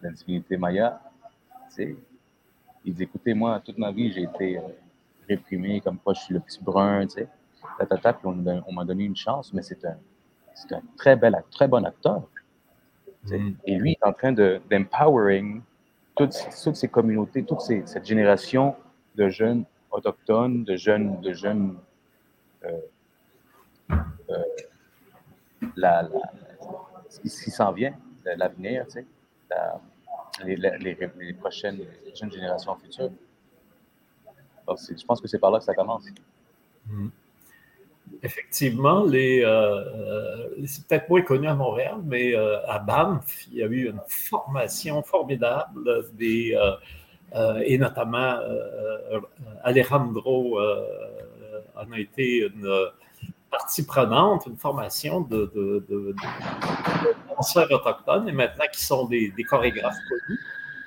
[0.01, 1.01] la divinité Maya.
[2.85, 4.59] Il dit Écoutez, moi, toute ma vie, j'ai été
[5.27, 7.07] réprimé comme quoi je suis le petit brun.
[7.07, 7.27] T'sais.
[7.79, 9.97] Tatata, on, on m'a donné une chance, mais c'est un,
[10.71, 12.21] un, très, bel, très bon acteur.
[13.23, 13.51] Mm.
[13.65, 15.61] Et lui, il est en train d'empowering
[16.15, 18.75] toutes, ces communautés, toute cette génération
[19.15, 21.77] de jeunes autochtones, de jeunes, de jeunes
[22.63, 22.71] euh,
[24.31, 24.43] euh,
[25.75, 26.07] la,
[27.09, 27.93] ce qui s'en vient,
[28.37, 29.05] l'avenir, tu sais,
[30.43, 31.79] les, prochaines
[32.13, 33.11] jeunes générations futures.
[34.67, 36.05] je pense que c'est par là que ça commence.
[36.87, 37.09] Mm.
[38.23, 43.63] Effectivement, euh, euh, c'est peut-être moins connu à Montréal, mais euh, à Banff, il y
[43.63, 48.39] a eu une formation formidable et notamment
[49.63, 52.89] Alejandro en a été une
[53.57, 56.15] partie prenante, une formation de, de,
[57.29, 60.39] danseurs autochtones et maintenant qui sont des, chorégraphes connus.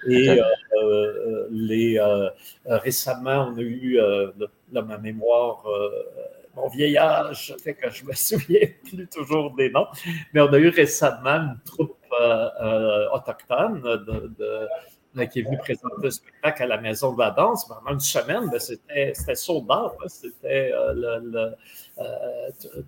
[0.09, 0.41] Et
[1.51, 2.01] les,
[2.67, 3.99] récemment, on a eu,
[4.73, 5.65] dans ma mémoire,
[6.59, 9.87] mon vieillage fait que je me souviens plus toujours des noms,
[10.33, 14.69] mais on a eu récemment une troupe euh, euh, autochtone de,
[15.27, 18.51] qui est venue présenter le spectacle à la Maison de la Danse pendant une semaine.
[18.59, 19.67] C'était sold
[20.07, 21.51] C'était euh,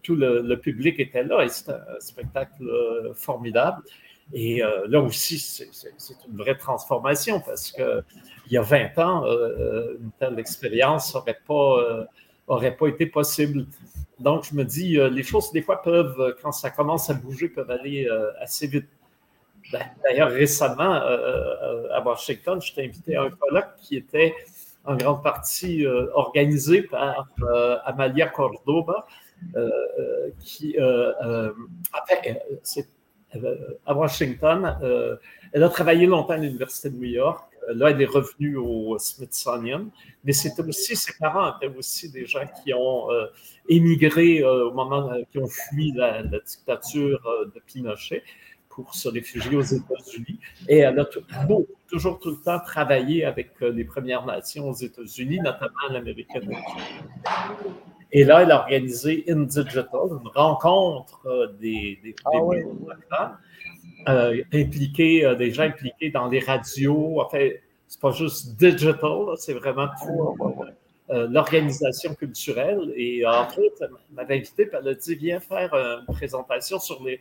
[0.02, 2.64] tout le, public était là et c'était un spectacle
[3.14, 3.82] formidable.
[4.32, 8.04] Et là aussi, c'est une vraie transformation parce qu'il
[8.50, 12.06] y a 20 ans, une telle expérience n'aurait pas
[12.50, 13.66] n'aurait pas été possible.
[14.18, 17.14] Donc, je me dis, euh, les choses, des fois, peuvent, euh, quand ça commence à
[17.14, 18.86] bouger, peuvent aller euh, assez vite.
[19.72, 24.34] Ben, d'ailleurs, récemment, à Washington, je t'ai invité à un colloque qui était
[24.84, 27.28] en grande partie organisé par
[27.84, 29.06] Amalia Cordoba,
[30.40, 31.52] qui, à
[33.94, 34.76] Washington,
[35.52, 37.50] elle a travaillé longtemps à l'Université de New York.
[37.68, 39.86] Là, elle est revenue au Smithsonian,
[40.24, 43.26] mais c'était aussi, ses parents étaient aussi des gens qui ont euh,
[43.68, 48.22] émigré euh, au moment, qui ont fui la, dictature euh, de Pinochet
[48.82, 50.38] pour se réfugier aux États-Unis.
[50.68, 51.06] Et elle a
[51.88, 56.28] toujours tout le temps travaillé avec les Premières Nations aux États-Unis, notamment l'Amérique
[58.12, 63.38] Et là, elle a organisé InDigital, une rencontre des, des, ah,
[64.08, 67.50] euh, impliqués, euh, des gens impliqués dans les radios, enfin,
[67.86, 70.36] c'est pas juste digital, c'est vraiment tout.
[71.10, 72.92] Euh, l'organisation culturelle.
[72.94, 77.02] Et entre autres, elle m'avait invité, puis elle a dit Viens faire une présentation sur
[77.02, 77.20] les.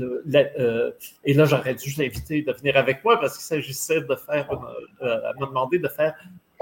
[0.00, 0.90] Euh,
[1.24, 4.50] et là, j'aurais dû l'inviter de venir avec moi parce qu'il s'agissait de faire.
[5.02, 6.14] Euh, elle m'a demandé de faire.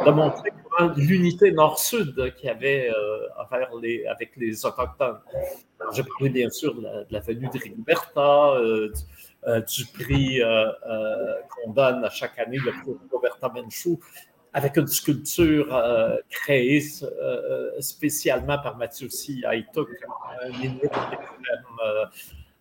[0.05, 0.51] de montrer
[0.97, 2.91] l'unité nord-sud qu'il y avait
[3.83, 5.21] les, avec les Autochtones.
[5.95, 8.61] J'ai parlé bien sûr de la, venue de Rigoberta,
[9.67, 10.41] du, prix
[11.51, 13.99] qu'on donne à chaque année, le prix Roberta Menchou,
[14.53, 19.41] avec une sculpture euh, créée euh, spécialement par Mathieu C.
[19.45, 19.89] Aïtouk,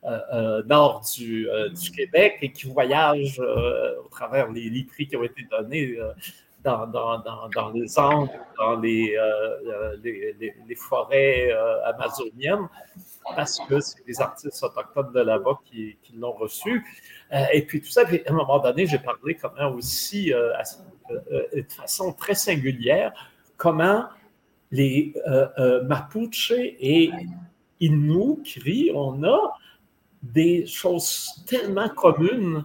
[0.04, 1.48] euh, nord du,
[1.96, 5.98] Québec et qui voyage au travers les, les, prix qui ont été donnés
[6.64, 9.16] dans, les Andes, dans les,
[10.76, 11.52] forêts
[11.86, 12.68] amazoniennes,
[13.36, 16.86] parce que c'est des artistes autochtones de là-bas qui, l'ont reçu.
[17.54, 20.54] et puis tout ça, à un moment donné, j'ai parlé comment aussi, à, euh,
[21.10, 23.14] de façon très singulière
[23.58, 24.06] comment
[24.72, 27.12] les euh, euh, Mapuche et
[27.80, 29.54] Innu, Cri, on a
[30.22, 32.64] des choses tellement communes.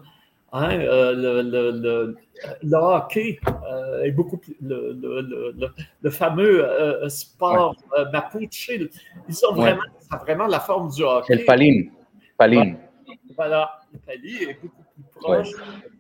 [0.55, 2.17] Hein, le, le,
[2.63, 3.41] le, hockey
[4.03, 6.69] est beaucoup plus, le, fameux
[7.09, 7.75] sport
[8.13, 8.71] Mapuche,
[9.29, 9.83] ils ont vraiment,
[10.21, 11.27] vraiment la forme du hockey.
[11.29, 11.91] C'est le paline.
[12.37, 12.77] paline.
[13.35, 14.82] Voilà, l'Italie est beaucoup
[15.23, 15.51] proche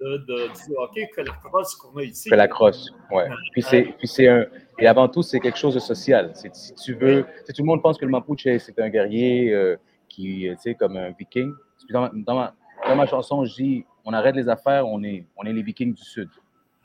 [0.01, 2.31] de, du hockey que la crosse qu'on a ici.
[2.31, 3.23] Que la crosse, oui.
[3.53, 4.47] Puis c'est, puis c'est un,
[4.79, 6.31] et avant tout, c'est quelque chose de social.
[6.35, 9.53] C'est, si tu veux, si tout le monde pense que le Mapuche, c'est un guerrier
[9.53, 9.77] euh,
[10.09, 11.53] qui, tu sais, comme un viking.
[11.91, 12.55] Dans, dans, ma,
[12.87, 15.95] dans ma chanson, je dis, on arrête les affaires, on est, on est les vikings
[15.95, 16.29] du Sud.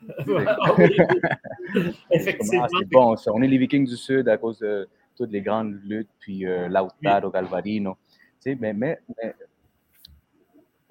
[2.10, 2.64] Effectivement.
[2.64, 3.32] Ah, c'est bon, ça.
[3.34, 6.68] on est les vikings du Sud à cause de toutes les grandes luttes, puis euh,
[6.68, 7.96] Lautaro, Galvarino.
[8.40, 9.34] Tu sais, mais, mais, mais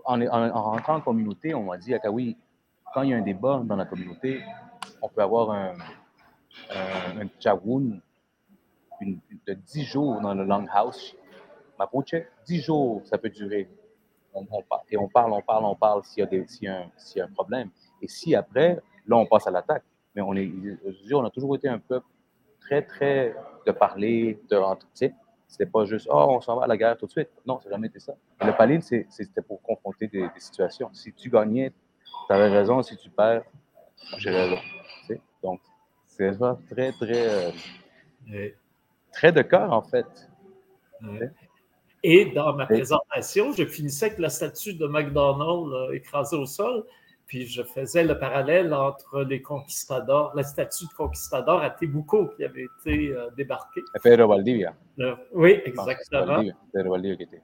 [0.08, 2.38] en, rentrant en communauté, on m'a dit, ah, oui,
[2.94, 4.42] quand il y a un débat dans la communauté,
[5.02, 5.74] on peut avoir un,
[6.74, 7.26] un,
[9.46, 11.16] de 10 jours dans le Longhouse.
[11.78, 13.70] Mapuche, 10 jours, ça peut durer.
[14.90, 16.86] Et on parle, on parle, on parle s'il y, y, a
[17.24, 17.70] un problème.
[18.02, 19.84] Et si après, là, on passe à l'attaque.
[20.16, 20.52] Mais on, est,
[21.12, 22.08] on a toujours été un peuple
[22.60, 23.36] très, très
[23.66, 25.14] de parler, de rentrer.
[25.48, 27.30] C'était pas juste, oh, on s'en va à la guerre tout de suite.
[27.46, 28.16] Non, ça n'a jamais été ça.
[28.42, 30.90] Le paline, c'était pour confronter des, situations.
[30.94, 31.72] Si tu gagnais,
[32.28, 32.84] tu avais raison.
[32.84, 33.44] Si tu perds,
[34.18, 34.58] j'ai raison.
[35.42, 35.62] Donc,
[36.06, 36.32] c'est
[36.70, 37.52] très, très,
[38.30, 38.50] euh,
[39.14, 40.06] très de cœur, en fait.
[42.04, 46.86] Et dans ma présentation, je finissais avec la statue de McDonald's euh, écrasée au sol.
[47.28, 52.46] Puis je faisais le parallèle entre les conquistadors, la statue de conquistador à Tebuco qui
[52.46, 53.82] avait été euh, débarquée.
[54.02, 54.74] Pedro Valdivia.
[55.00, 56.42] Euh, oui, exactement.
[56.74, 57.42] Pedro Valdivia qui était.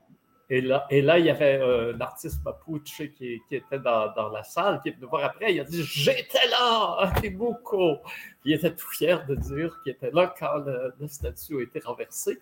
[0.50, 4.14] Et là, et là, il y avait euh, un artiste mapuche qui, qui était dans,
[4.14, 5.54] dans, la salle, qui est venu voir après.
[5.54, 7.98] Il a dit J'étais là à Tebuco.
[8.46, 11.80] Il était tout fier de dire qu'il était là quand le, la statue a été
[11.80, 12.40] renversée.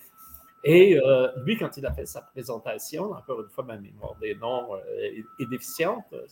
[0.64, 1.00] Et
[1.44, 4.76] lui, quand il a fait sa présentation, encore une fois, ma mémoire des noms
[5.40, 6.28] est déficiente, euh,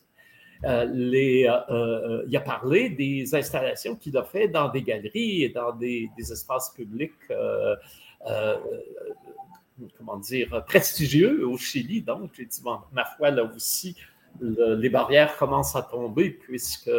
[0.64, 5.50] les, euh, euh, il a parlé des installations qu'il a fait dans des galeries et
[5.50, 7.14] dans des, espaces publics,
[9.98, 12.02] comment dire, prestigieux au Chili.
[12.02, 13.96] Donc, j'ai dit, ma foi, là aussi,
[14.42, 16.92] les barrières commencent à tomber puisque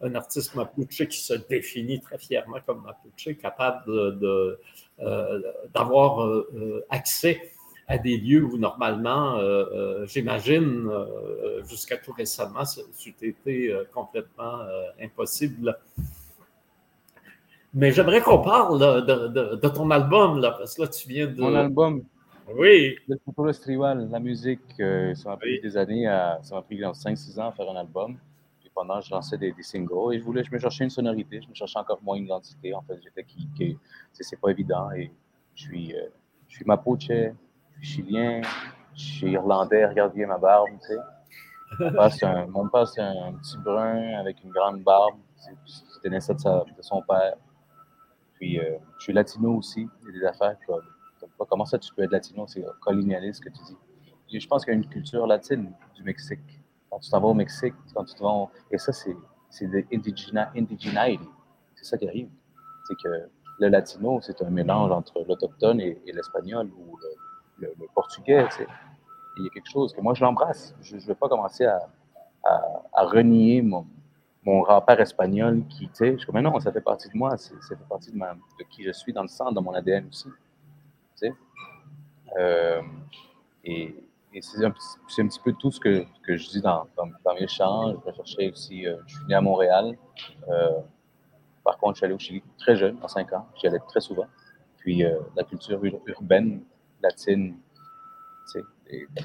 [0.00, 4.18] un artiste mapuche qui se définit très fièrement comme mapuche, capable
[5.74, 7.55] d'avoir de, accès
[7.88, 14.60] à des lieux où normalement, euh, euh, j'imagine, euh, jusqu'à tout récemment, c'était été complètement
[15.00, 15.78] impossible.
[17.74, 21.40] Mais j'aimerais qu'on parle de, ton album, là, parce que là, tu viens de.
[21.40, 22.02] Mon album.
[22.54, 22.96] Oui.
[23.08, 27.40] Le Futuro Estrival, la musique, ça m'a pris des années, à, ça m'a pris 5-6
[27.40, 28.16] ans à faire un album.
[28.64, 31.48] Et pendant, je lançais des, singles et je voulais, je me cherchais une sonorité, je
[31.48, 32.72] me cherchais encore moins une identité.
[32.72, 33.76] En fait, j'étais qui, qui
[34.12, 34.90] c'est pas évident.
[34.92, 35.10] Et
[35.54, 35.94] je suis,
[36.46, 37.32] je suis Mapuche, je suis
[37.80, 38.42] chilien,
[38.94, 40.98] je suis irlandais, regarde bien ma barbe, tu sais.
[42.48, 45.16] Mon père, c'est un, petit brun avec une grande barbe.
[45.66, 47.36] C'était né ça de, son père.
[48.34, 49.88] Puis, euh, je suis latino aussi.
[50.06, 50.82] Il des affaires comme,
[51.48, 53.76] comment ça tu peux être latino, c'est colonialiste que tu dis?
[54.40, 56.40] je pense qu'il y a une culture latine du Mexique.
[56.90, 58.48] Quand tu t'en vas au Mexique, quand tu te vas.
[58.70, 61.20] Et ça, c'est de l'indigeneity.
[61.74, 62.28] C'est ça qui arrive.
[62.86, 67.08] C'est que le latino, c'est un mélange entre l'autochtone et, et l'espagnol ou le,
[67.58, 68.46] le, portugais.
[69.38, 70.74] Il y a quelque chose que moi, je l'embrasse.
[70.80, 71.88] Je ne vais pas commencer à,
[72.92, 73.86] à, renier mon,
[74.44, 77.36] mon rempart espagnol qui, tu sais, je suis comme, non, ça fait partie de moi,
[77.36, 80.28] ça fait partie de, qui je suis dans le sang, dans mon ADN aussi.
[80.28, 81.34] Tu sais?
[82.38, 82.82] Euh,
[83.64, 83.94] et,
[84.32, 87.48] et c'est un, un, petit peu tout ce que, que je dis dans, dans, mes
[87.48, 87.94] chants.
[88.06, 89.96] Je chercher aussi, euh, je suis né à Montréal.
[90.48, 90.80] Euh,
[91.64, 93.48] par contre, je suis allé au Chili très jeune, à 5 ans.
[93.56, 94.26] J'y allais très souvent.
[94.78, 95.02] Puis
[95.34, 96.62] la culture urbaine,
[97.02, 97.56] latine,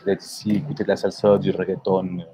[0.06, 2.26] d'être ici, écouter de la salsa, du reggaeton,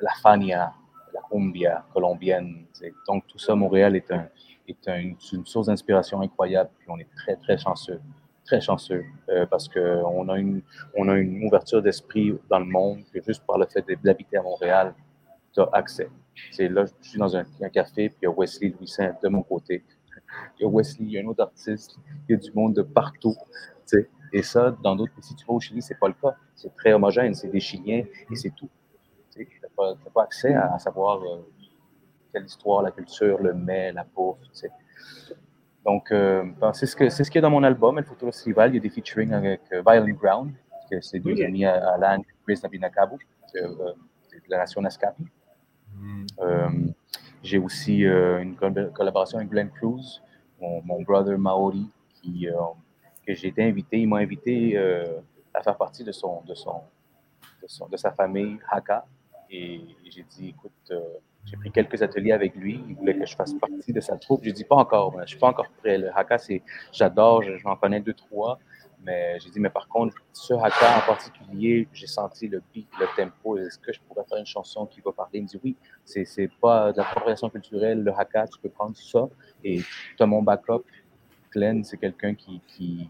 [0.00, 0.72] la fania,
[1.14, 2.66] la cumbia colombienne.
[3.06, 4.28] Donc tout ça, Montréal est, un,
[4.66, 6.70] est un, une source d'inspiration incroyable.
[6.78, 8.00] Puis on est très, très chanceux
[8.46, 10.62] très chanceux euh, parce qu'on a une,
[10.96, 14.94] a une ouverture d'esprit dans le monde que juste par le fait d'habiter à Montréal,
[15.52, 16.08] tu as accès.
[16.52, 19.28] C'est là, je suis dans un, café, puis il y a Wesley Louis Saint de
[19.28, 19.84] mon côté.
[20.58, 21.96] Il y a Wesley, il y a un autre artiste,
[22.28, 23.34] il y a du monde de partout.
[23.84, 24.08] sais.
[24.32, 26.36] Et ça, dans d'autres, si tu vas au Chili, c'est pas le cas.
[26.54, 28.68] C'est très homogène, c'est des Chiliens et c'est tout.
[29.32, 31.46] Tu n'as pas, pas, accès à, savoir euh,
[32.32, 34.38] quelle histoire, la culture, le mets, la bouffe.
[34.52, 34.70] sais.
[35.86, 38.72] Donc, euh, ben, c'est ce qu'il ce y a dans mon album, El Futuro Festival.
[38.72, 40.52] Il y a des featuring avec euh, Violent Ground,
[40.90, 43.18] que c'est deux amis à Alan et Chris Nabinakabo,
[43.54, 43.92] de, euh,
[44.32, 45.24] de la nation Nascapi.
[45.94, 46.90] Mm.
[47.42, 50.20] J'ai aussi une collaboration avec Glenn Cruz,
[50.60, 52.48] mon, mon brother Maori, qui,
[53.26, 53.98] que j'ai été invité.
[53.98, 54.78] Il m'a invité
[55.52, 56.82] à faire partie de, son, de, son,
[57.62, 59.04] de, son, de sa famille Haka.
[59.50, 60.92] Et j'ai dit, écoute,
[61.44, 62.82] j'ai pris quelques ateliers avec lui.
[62.88, 64.42] Il voulait que je fasse partie de sa troupe.
[64.42, 65.98] J'ai dit pas encore, je suis pas encore prêt.
[65.98, 66.62] Le haka, c'est,
[66.92, 68.58] j'adore, j'en connais deux, trois.
[69.04, 73.06] Mais j'ai dit, mais par contre, ce haka en particulier, j'ai senti le beat, le
[73.16, 73.56] tempo.
[73.56, 75.38] Est-ce que je pourrais faire une chanson qui va parler?
[75.38, 78.02] Il me dit, oui, c'est, c'est pas de l'appropriation culturelle.
[78.02, 79.28] Le haka, tu peux prendre ça.
[79.62, 79.78] Et
[80.16, 80.84] tu as mon backup.
[81.84, 83.08] C'est quelqu'un qui,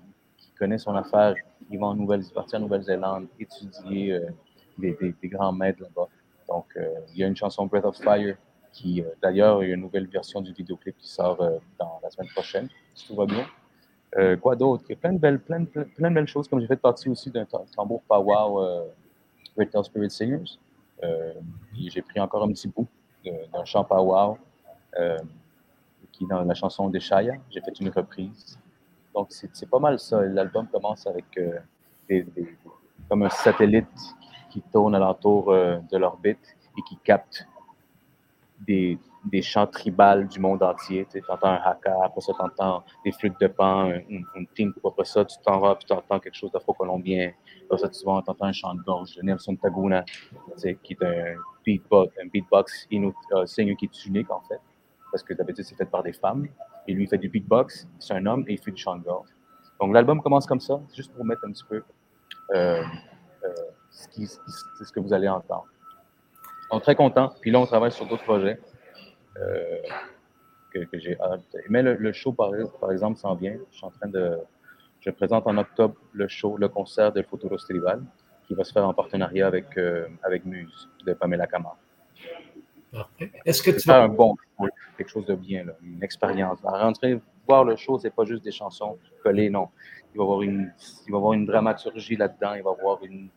[0.56, 1.34] connaît son affaire.
[1.70, 4.30] Il va en Nouvelle, partir en Nouvelle-Zélande, étudier euh,
[4.78, 6.08] des, grands maîtres là-bas.
[6.48, 8.36] Donc, euh, il y a une chanson Breath of Fire
[8.72, 11.38] qui, euh, d'ailleurs, il y a une nouvelle version du vidéoclip qui sort
[11.78, 14.36] dans la semaine prochaine, si tout va bien.
[14.36, 14.84] quoi d'autre?
[14.88, 18.62] Il y a plein de belles, choses, comme j'ai fait partie aussi d'un tambour powwow
[18.62, 18.86] euh,
[19.56, 20.58] Great Spirit Singers.
[21.74, 22.86] j'ai pris encore un petit bout
[23.24, 24.38] d'un chant powwow
[26.16, 27.34] qui dans la chanson des Shaya.
[27.50, 28.58] J'ai fait une reprise.
[29.14, 30.22] Donc, c'est pas mal ça.
[30.22, 31.24] L'album commence avec
[32.08, 32.26] des,
[33.08, 33.86] comme un satellite
[34.50, 37.46] qui tournent alentour euh, de l'orbite et qui captent
[38.66, 41.06] des, des chants tribales du monde entier.
[41.10, 44.24] Tu entends un haka, après ça, tu entends des flûtes de pan, une,
[44.58, 47.32] une après ça, tu t'en vas, puis tu entends quelque chose d'afro-colombien.
[47.70, 50.04] Après tu vas entendre un chant de gorge de Nelson Taguna,
[50.82, 54.60] qui est un beatbox, un beatbox inut, euh, qui est unique, en fait,
[55.16, 56.46] parce que d'habitude, c'est fait par des femmes.
[56.86, 59.02] Et lui, il fait du beatbox, c'est un homme, et il fait du chant de
[59.02, 59.30] gorge.
[59.80, 61.82] Donc, l'album commence comme ça, juste pour mettre un petit peu
[62.54, 62.82] euh,
[63.44, 63.54] euh
[63.90, 65.64] ce que vous allez entendre.
[66.70, 67.32] On est très content.
[67.40, 68.60] Puis là, on travaille sur d'autres projets
[69.38, 69.78] euh,
[70.70, 71.40] que, j'ai hâte.
[71.70, 72.52] Mais le, show, par,
[72.90, 73.56] exemple, s'en vient.
[73.70, 74.38] Je suis en train de.
[75.00, 78.02] Je présente en octobre le show, le concert de Futuro Tribal,
[78.46, 79.78] qui va se faire en partenariat avec,
[80.22, 81.78] avec Muse de Pamela Camara.
[83.44, 84.02] Est-ce que tu vas.
[84.02, 84.66] un bon show,
[84.96, 86.58] quelque chose de bien, une expérience.
[86.62, 89.68] rentrer, voir le show, c'est pas juste des chansons collées, non.
[90.14, 90.72] Il va y avoir une,
[91.06, 93.28] il va avoir une dramaturgie là-dedans, il va y avoir une,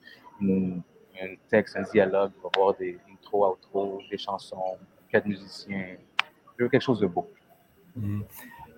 [1.22, 4.78] un texte, un dialogue, il va y avoir des intro, outro, des chansons,
[5.10, 5.98] quatre musiciens.
[6.58, 7.30] Je veux quelque chose de beau.
[7.96, 8.22] Mm.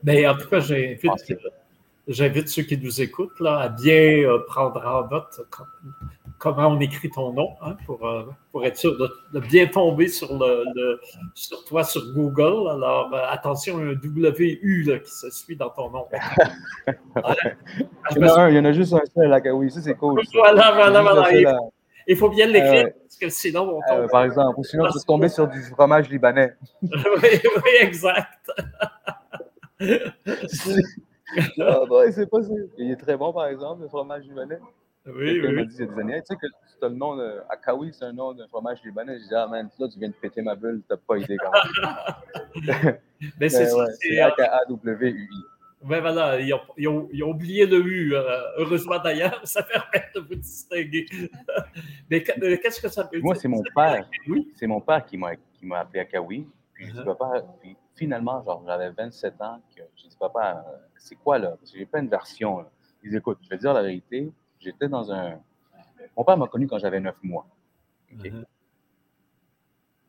[0.04, 5.08] Ben, en tout cas, j'invite, ceux qui nous écoutent là, à bien euh, prendre en
[5.08, 5.42] note
[6.42, 10.34] comment on écrit ton nom hein, pour, euh, pour être sûr de, bien tomber sur,
[10.34, 11.00] le,
[11.36, 12.68] sur toi sur Google.
[12.68, 16.08] Alors, euh, attention, un WU là, qui se suit dans ton nom.
[16.88, 16.94] il,
[18.18, 19.94] y en a un, il y en a juste un seul, là, oui, ça c'est
[19.94, 20.20] cool.
[20.34, 21.60] Voilà, voilà, voilà.
[22.08, 24.10] Il, faut bien l'écrire, parce que sinon, on tombe.
[24.10, 26.56] par exemple, ou sinon, tu peux tomber sur du fromage libanais.
[26.82, 26.90] oui,
[27.22, 28.52] oui, exact.
[31.60, 31.82] ah,
[32.12, 32.68] c'est possible.
[32.80, 34.60] Il est très bon, par exemple, le fromage libanais.
[35.08, 35.54] Oui, oui.
[35.54, 37.42] m'a dit il y a des années, tu sais que tu as le nom de
[37.50, 39.18] Akawi, c'est un nom d'un fromage libanais.
[39.20, 41.52] J'ai dit, ah man, là, tu viens de péter ma bulle, t'as pas idée quand
[41.52, 42.98] même.
[43.40, 43.86] Mais c'est ça.
[44.00, 45.28] C'est A-K-A-W-U-I.
[45.84, 48.14] Ben voilà, ils ont, ils, ont, ils ont, oublié le U.
[48.14, 48.24] Euh,
[48.58, 51.08] heureusement d'ailleurs, ça permet de vous distinguer.
[52.10, 53.24] Mais euh, qu'est-ce que ça veut dire?
[53.24, 54.08] Moi, c'est mon père.
[54.28, 54.52] Oui?
[54.56, 56.48] C'est mon père qui m'a appelé Akawi.
[56.74, 57.18] Puis je dis, uh-huh.
[57.18, 61.56] papa, puis finalement, genre, j'avais 27 ans, que j'ai dit, papa, euh, c'est quoi là?
[61.60, 62.60] Parce que j'ai plein de versions.
[62.60, 62.70] Là.
[63.04, 64.32] Il dit, écoute, je vais te dire la vérité,
[64.62, 65.40] J'étais dans un.
[66.16, 67.46] Mon père m'a connu quand j'avais neuf mois.
[68.14, 68.46] Mm-hmm.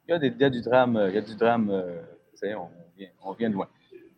[0.09, 2.03] il, y a des, il, y a du drame, il y a du drame, euh,
[2.42, 3.68] on, vient, on vient de loin.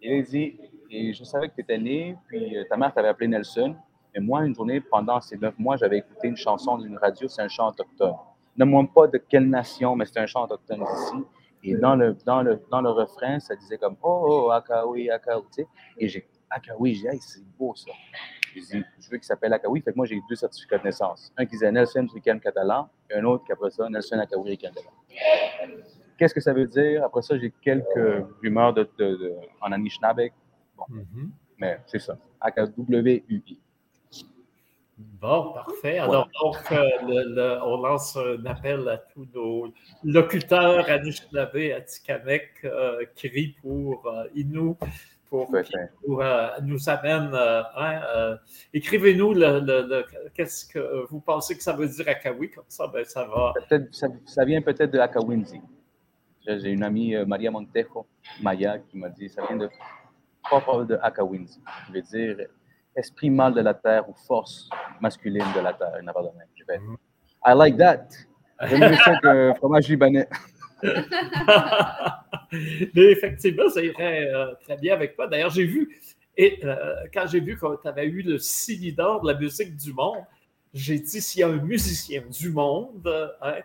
[0.01, 0.59] Il a dit,
[0.91, 3.77] et je savais que tu étais né, puis euh, ta mère t'avait appelé Nelson,
[4.15, 7.43] mais moi, une journée, pendant ces neuf mois, j'avais écouté une chanson d'une radio, c'est
[7.43, 8.15] un chant autochtone.
[8.57, 11.25] Ne moi pas de quelle nation, mais c'est un chant autochtone ici.
[11.65, 15.47] Et dans le, dans le, dans le refrain, ça disait comme Oh, oh Akaoui, Akaoui,
[15.47, 15.69] tu sais.
[15.99, 17.93] Et j'ai Akaoui, j'ai dit, hey, c'est beau ça.
[18.55, 19.81] Je veux qu'il s'appelle Akawi.
[19.81, 21.33] Fait que moi, j'ai deux certificats de naissance.
[21.37, 24.71] Un qui disait Nelson Rican Catalan et un autre qui, après ça, Nelson Akawi Rican
[24.73, 24.93] Catalan.
[26.17, 27.05] Qu'est-ce que ça veut dire?
[27.05, 28.89] Après ça, j'ai quelques rumeurs de,
[29.61, 30.29] en Anishinaabe.
[30.77, 30.85] Bon.
[30.89, 31.29] Mm-hmm.
[31.59, 32.17] Mais c'est ça.
[32.41, 33.61] A-K-W-U-I.
[34.97, 35.99] Bon, parfait.
[35.99, 39.73] Alors, donc, euh, on lance un appel à tous nos
[40.05, 44.77] locuteurs Anishinaabe, Atikamek, euh, cri pour euh, Inou,
[45.29, 45.51] pour,
[46.05, 47.31] pour euh, nous amène.
[47.77, 48.37] Hein,
[48.73, 49.35] écrivez-nous
[50.35, 53.53] qu'est-ce que vous pensez que ça veut dire Akawi, comme ça, ben, ça va.
[53.91, 55.61] Ça, ça, vient peut-être de Akawinzi.
[56.47, 58.07] J'ai une amie, Maria Montejo,
[58.43, 59.69] Maya, qui m'a dit ça vient de
[60.43, 62.47] propre de Akawinzi, qui veut dire
[62.97, 64.69] esprit mâle de la terre ou force
[65.01, 65.93] masculine de la terre.
[65.93, 66.49] De même.
[66.55, 66.97] Je vais, mm-hmm.
[67.47, 68.09] I like that.
[68.63, 70.29] J'aime mieux ça qu'un fromage libanais.
[72.95, 75.27] Mais effectivement, ça irait euh, très bien avec toi.
[75.27, 75.99] D'ailleurs, j'ai vu,
[76.37, 78.39] et euh, quand j'ai vu que tu avais eu le
[78.69, 80.25] leaders de la musique du monde,
[80.73, 83.57] j'ai dit s'il y a un musicien du monde, hein,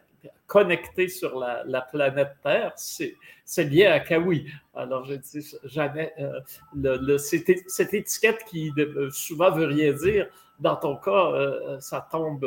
[0.45, 4.45] connecté sur la, planète Terre, c'est lié à Kawi.
[4.75, 6.39] Alors, je dis jamais, euh,
[6.75, 8.71] le, cette, étiquette qui
[9.11, 10.27] souvent veut rien dire,
[10.59, 12.45] dans ton cas, euh, ça tombe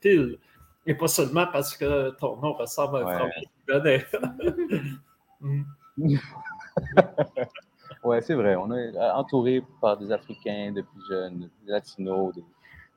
[0.00, 0.38] pile.
[0.86, 3.28] Et pas seulement parce que ton nom ressemble à
[3.68, 3.80] un
[5.38, 6.20] fromage
[8.04, 8.56] ouais, c'est vrai.
[8.56, 12.34] On est entouré par des Africains depuis jeunes, des Latinos,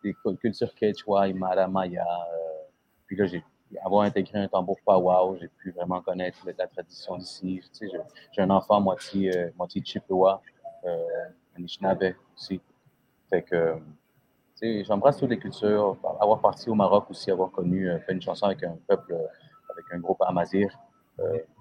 [0.04, 2.06] des, cultures quechua, Aymara, Maya.
[3.06, 3.44] puis là, j'ai
[3.84, 7.62] avoir intégré un tambour powwow, j'ai pu vraiment connaître la, tradition d'ici.
[7.74, 7.98] Tu sais,
[8.32, 10.42] j'ai un enfant moitié, euh, moitié Chippewa,
[10.86, 10.98] euh,
[11.56, 12.62] Anishinaabe aussi.
[13.30, 13.82] Fait que, tu
[14.56, 15.98] sais, j'embrasse toutes les cultures.
[16.20, 19.28] Avoir parti au Maroc aussi, avoir connu, euh, fait une chanson avec un peuple, euh,
[19.70, 20.89] avec un groupe Amazir, euh,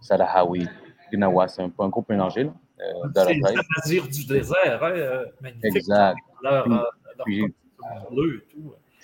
[0.01, 0.67] Salahawi,
[1.13, 2.45] Gnawa, c'est un, un, groupe mélangé.
[2.45, 5.77] Là, euh, c'est les Amazirs du désert, hein, magnifique.
[5.77, 6.17] Exact.
[6.43, 6.67] Leur,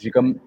[0.00, 0.38] j'ai comme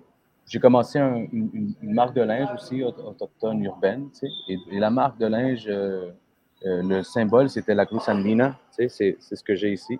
[0.46, 5.28] j'ai commencé une, marque de linge aussi autochtone urbaine, tu sais, et, la marque de
[5.28, 6.12] linge, euh,
[6.66, 10.00] euh, le symbole, c'était la Cruz Andina, tu sais, c'est ce que j'ai ici.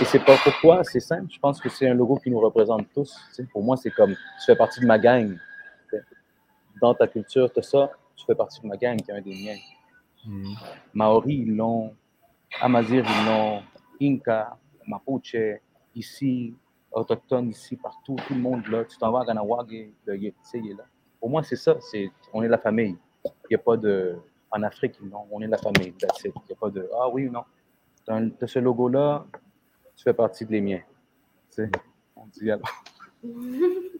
[0.00, 2.86] Et c'est pas pourquoi, c'est simple, je pense que c'est un logo qui nous représente
[2.94, 3.14] tous.
[3.28, 3.48] Tu sais.
[3.52, 5.36] Pour moi, c'est comme, tu fais partie de ma gang.
[6.80, 9.20] Dans ta culture, tu as ça, tu fais partie de ma gang, qui est un
[9.20, 9.58] des miens.
[10.26, 10.54] Mm.
[10.94, 11.94] Maori, ils l'ont,
[12.60, 13.62] Amazir, ils l'ont,
[14.00, 14.56] Inca,
[14.86, 15.36] Mapuche,
[15.94, 16.54] ici,
[16.92, 18.84] autochtones ici, partout, tout le monde là.
[18.84, 20.84] Tu t'en vas à Ganawag, le il est là.
[21.20, 22.96] Pour moi, c'est ça, c'est, on est la famille.
[23.24, 24.16] Il n'y a pas de.
[24.50, 25.92] En Afrique, non, on est la famille.
[26.00, 26.88] Il n'y a pas de.
[27.00, 27.42] Ah oui ou non.
[28.06, 29.26] Tu as, ce logo-là,
[29.96, 30.82] tu fais partie de les miens.
[31.50, 31.70] Tu sais,
[32.14, 32.68] on dit alors.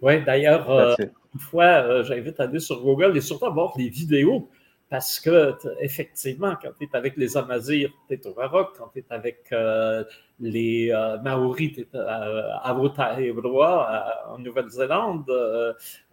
[0.02, 0.94] Oui, d'ailleurs, euh,
[1.34, 4.48] une fois, euh, j'invite à aller sur Google et surtout à voir les vidéos
[4.88, 8.76] parce que, effectivement, quand tu es avec les Amazirs, tu es au Maroc.
[8.78, 10.04] Quand tu es avec euh,
[10.38, 15.24] les euh, Maoris, tu es à Aotearoa, en Nouvelle-Zélande.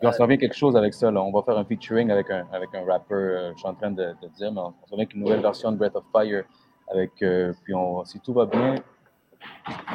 [0.02, 1.12] On s'en vient quelque chose avec ça.
[1.12, 1.22] Là.
[1.22, 4.16] On va faire un featuring avec un, avec un rapper, je suis en train de,
[4.36, 6.44] dire, mais on s'en vient avec une nouvelle version de Breath of Fire.
[6.88, 7.12] Avec,
[7.64, 8.76] puis on, si tout va bien,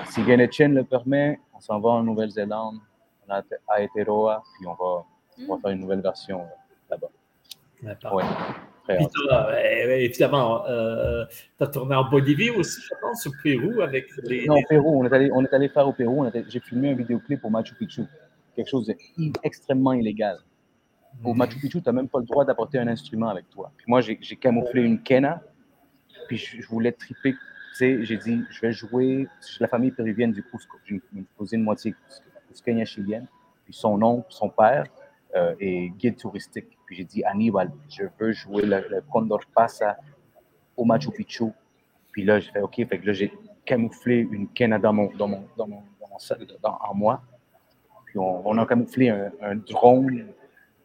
[0.07, 0.23] si
[0.53, 2.79] Chen le permet, on s'en va en Nouvelle-Zélande,
[3.29, 5.05] à Aotearoa, puis on va,
[5.39, 5.61] on va mm.
[5.61, 6.45] faire une nouvelle version
[6.91, 7.09] là-bas.
[7.83, 8.25] Ouais.
[8.87, 11.25] Puis euh, évidemment, euh,
[11.59, 14.47] tu as tourné en Bolivie aussi, je pense, au Pérou avec les.
[14.47, 15.01] Non, au Pérou.
[15.01, 16.25] On est allé, on est allé faire au Pérou.
[16.49, 18.05] J'ai filmé un vidéoclip au Machu Picchu.
[18.55, 20.39] Quelque chose d'extrêmement illégal.
[21.25, 21.39] Au mhm.
[21.39, 23.73] Machu Picchu, tu n'as même pas le droit d'apporter un instrument avec toi.
[23.77, 25.43] Puis moi, j'ai camouflé une quena.
[26.29, 27.33] Puis je, voulais triper.
[27.33, 27.39] Tu
[27.75, 29.29] sais, j'ai dit, je vais jouer.
[29.61, 30.79] la famille péruvienne du Cusco.
[30.87, 31.95] J'ai une, cousine moitié
[32.49, 33.27] cusqueña chilienne.
[33.65, 34.85] Puis son oncle, son père,
[35.37, 36.67] euh, est guide touristique.
[36.87, 39.97] Puis j'ai dit, Aníbal, je veux jouer le, Condor Pasa
[40.77, 41.53] au Machu Picchu.
[42.13, 42.77] Puis là, j'ai fait OK.
[42.77, 43.33] Fait que là, j'ai
[43.65, 45.83] camouflé une quena dans mon, dans mon, dans mon,
[46.63, 47.23] dans en moi.
[48.07, 50.27] Puis on, a camouflé un, drone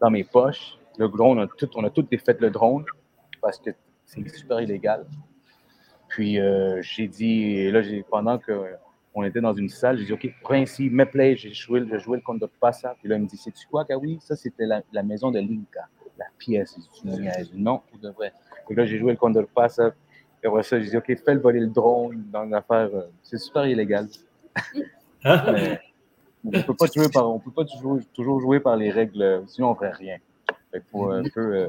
[0.01, 0.77] dans mes poches.
[0.97, 2.83] Le drone, on a tout, on a tout défait le drone
[3.41, 3.69] parce que
[4.05, 5.05] c'est super illégal.
[6.09, 8.75] Puis euh, j'ai dit, là, pendant que
[9.13, 12.17] on était dans une salle, j'ai dit, OK, ici, me play, j'ai joué, j'ai joué
[12.17, 12.95] le Condor Pasa.
[12.99, 15.87] Puis là, il me dit, sais-tu quoi, oui, Ça, c'était la, la, maison de l'Inca,
[16.17, 16.77] la pièce.
[16.93, 17.07] Tu
[17.53, 18.31] non, pour de vrai.
[18.69, 19.93] Et là, j'ai joué le Condor Pasa.
[20.43, 22.89] Et après ça, j'ai dit, OK, fais le voler le drone dans l'affaire.
[22.93, 24.07] Euh, c'est super illégal.
[25.23, 25.79] Mais,
[26.43, 29.43] on ne peut pas, jouer par, on peut pas toujours, toujours jouer par les règles,
[29.45, 30.17] sinon on ne ferait rien.
[30.73, 31.55] Il faut un peu.
[31.55, 31.67] Euh,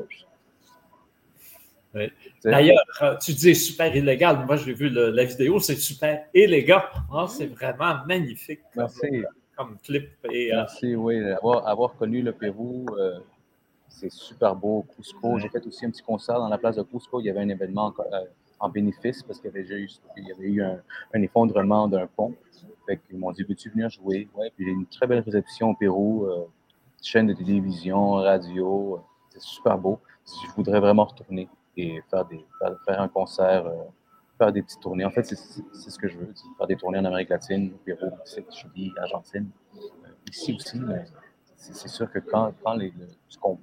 [2.45, 4.45] D'ailleurs, euh, tu dis super illégal.
[4.47, 6.83] Moi, j'ai vu la vidéo, c'est super élégant.
[7.13, 9.25] Hein, c'est vraiment magnifique comme, Merci.
[9.57, 10.11] comme clip.
[10.31, 11.23] Et, euh, Merci, oui.
[11.31, 13.19] Avoir, avoir, connu le Pérou, euh,
[13.89, 14.87] c'est super beau.
[14.97, 17.21] Cusco, j'ai fait aussi un petit concert dans la place de Cusco.
[17.21, 17.95] Il y avait un événement
[18.59, 22.35] en, bénéfice parce qu'il y avait, eu, il y avait eu un, effondrement d'un pont.
[22.87, 24.29] Fait qu'ils m'ont dit, veux-tu venir jouer?
[24.35, 26.27] Ouais, puis a une très belle réception au Pérou,
[27.01, 29.01] chaîne de télévision, radio.
[29.29, 30.01] c'est super beau.
[30.27, 33.65] Je voudrais vraiment retourner et faire, des, faire, un concert,
[34.39, 35.05] faire des petites tournées.
[35.05, 38.11] En fait, c'est ce que je veux, faire des tournées en Amérique latine, au Pérou,
[38.51, 39.49] Chili, Argentine,
[40.31, 40.81] ici aussi.
[40.81, 41.05] Mais
[41.57, 42.93] c'est sûr que quand, quand les,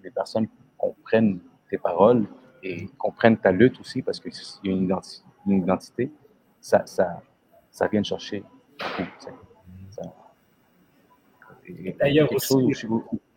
[0.04, 0.48] les, personnes
[0.78, 1.40] comprennent
[1.70, 2.26] tes paroles
[2.64, 4.32] et comprennent ta lutte aussi, parce qu'il
[4.64, 6.12] y a une, identité,
[6.62, 7.22] ça, ça,
[7.70, 8.44] ça vient de chercher.
[12.00, 12.30] D'ailleurs,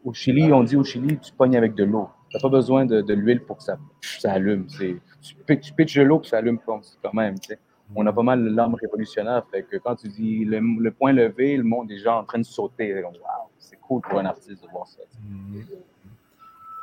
[0.04, 2.08] au, Chili, on dit au Chili, tu pognes avec de l'eau.
[2.32, 4.66] Tu n'as pas besoin de, de l'huile pour que ça, ça allume.
[4.66, 5.34] Tu, tu
[5.74, 6.80] pitches de l'eau que ça allume quand
[7.12, 7.34] même.
[7.94, 9.44] On a pas mal l'âme révolutionnaire.
[9.50, 12.44] Fait que quand tu dis le, point levé, le monde est déjà en train de
[12.44, 13.04] sauter.
[13.04, 13.12] Wow,
[13.58, 15.02] c'est cool pour un artiste de voir ça.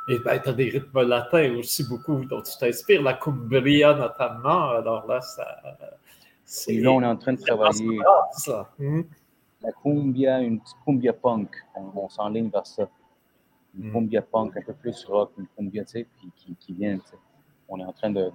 [0.08, 4.70] Et ben, tu as des rythmes latins aussi beaucoup dont tu t'inspires, la cumbria notamment.
[4.70, 5.46] Alors là, ça.
[6.68, 7.98] Et là, on est en train de travailler.
[8.78, 9.02] Hmm.
[9.62, 11.50] La cumbia, une petite cumbia punk.
[11.74, 12.88] On, s'enligne vers ça.
[13.78, 13.92] Une hmm.
[13.92, 16.06] cumbia punk un peu plus rock, une cumbia, tu sais,
[16.36, 16.98] qui, qui, vient,
[17.68, 18.30] On est en train de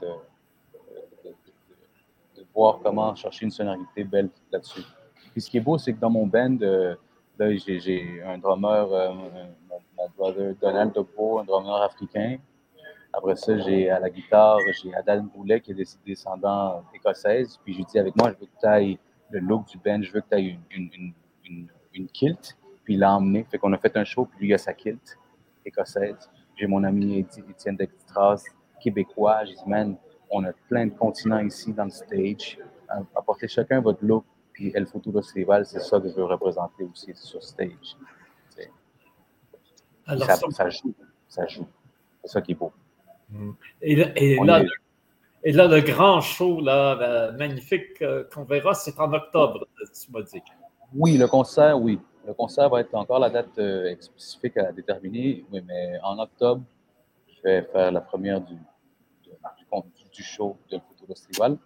[2.54, 4.84] voir comment chercher une sonorité belle là-dessus.
[5.32, 6.96] Puis ce qui est beau, c'est que dans mon band, euh,
[7.38, 12.38] j'ai un drummer, euh, mon, brother Donald Dogbo, un drummer africain.
[13.12, 17.60] Après ça, j'ai à la guitare, j'ai Adal Boulet qui est descendant écossaise.
[17.64, 20.02] Puis je lui dis avec moi, je veux que tu ailles le look du band,
[20.02, 21.14] je veux que tu ailles une, une,
[21.46, 22.58] une, une, kilt.
[22.84, 23.46] Puis il l'a emmené.
[23.50, 25.18] Fait qu'on a fait un show, puis lui, il a sa kilt
[25.66, 26.30] écossaise.
[26.56, 28.44] J'ai mon ami Étienne Dextras,
[28.80, 29.46] québécois.
[29.46, 29.98] J'ai dit, man,
[30.30, 32.60] on a plein de continents ici dans le stage.
[33.16, 34.26] Apportez chacun votre look.
[34.54, 37.98] Puis El Futuro Festival, c'est ça que je veux représenter aussi sur stage.
[40.08, 40.94] Alors, ça, joue.
[41.28, 41.68] Ça joue.
[42.24, 42.72] C'est ça qui est beau.
[43.30, 43.52] Mm.
[43.82, 44.12] Et, là,
[45.44, 50.22] et, là, le grand show là, magnifique euh, qu'on verra, c'est en octobre, tu m'as
[50.22, 50.42] dit.
[50.94, 52.00] Oui, le concert, oui.
[52.26, 56.64] Le concert va être encore la date euh, spécifique à déterminer, oui, mais en octobre,
[57.28, 58.56] je vais faire la première du,
[60.12, 61.58] du show de Photo Festival.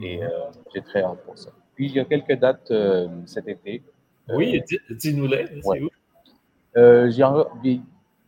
[0.00, 0.22] Et mhm.
[0.22, 0.28] euh,
[0.74, 1.50] j'ai très hâte pour ça.
[1.74, 3.82] Puis il y a quelques dates euh, cet été.
[4.28, 5.46] Oui, dis-nous-les.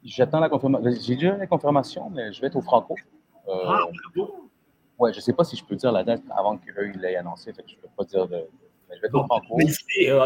[0.04, 0.90] J'attends la confirmation.
[1.00, 2.94] J'ai déjà la confirmation, mais je vais être au Franco.
[3.48, 4.48] ah, bravo!
[4.98, 7.52] Ouais, je ne sais pas si je peux dire la date avant qu'eux l'aient annoncé,
[7.52, 8.46] fait que je ne peux pas dire de.
[8.88, 9.58] Mais je vais au Franco.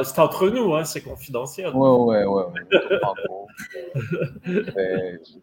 [0.04, 1.72] C'est entre nous, hein, c'est confidentiel.
[1.74, 2.52] Oui, oui, oui.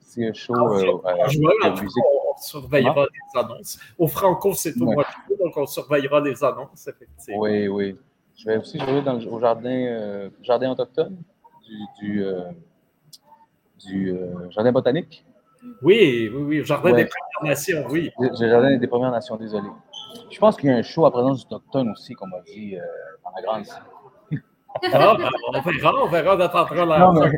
[0.01, 2.03] c'est un show de musique
[2.41, 3.79] surveillera les annonces.
[3.97, 7.41] Au Franco, c'est au mois de donc on surveillera les annonces, effectivement.
[7.41, 7.97] Oui, oui.
[8.35, 11.17] Je vais aussi jouer dans le, au jardin, euh, jardin autochtone
[11.67, 12.51] du, du, euh,
[13.85, 15.25] du euh, jardin botanique.
[15.81, 18.09] Oui, oui, oui, jardin des Premières Nations, oui.
[18.17, 19.67] Le jardin des Premières Nations, désolé.
[20.29, 22.75] Je pense qu'il y a un show à présence autochtone aussi, comme on m'a dit,
[23.23, 23.65] dans la grande
[24.75, 27.31] ah, ben, on verra, on verra d'attendre la non, mais,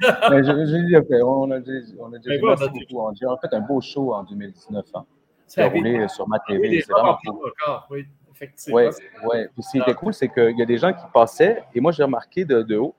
[0.30, 1.56] mais je, dit, okay, on a,
[1.98, 3.00] on a déjà merci beaucoup.
[3.00, 4.84] On a fait un beau show en 2019.
[4.94, 5.04] Hein,
[5.48, 6.80] qui a roulé sur ma TV.
[6.80, 7.52] c'est vraiment cool.
[7.90, 8.78] oui, effectivement.
[8.78, 8.84] Oui,
[9.24, 9.48] ouais.
[9.52, 11.92] Puis ce qui était cool, c'est qu'il y a des gens qui passaient, et moi
[11.92, 12.94] j'ai remarqué de, de haut,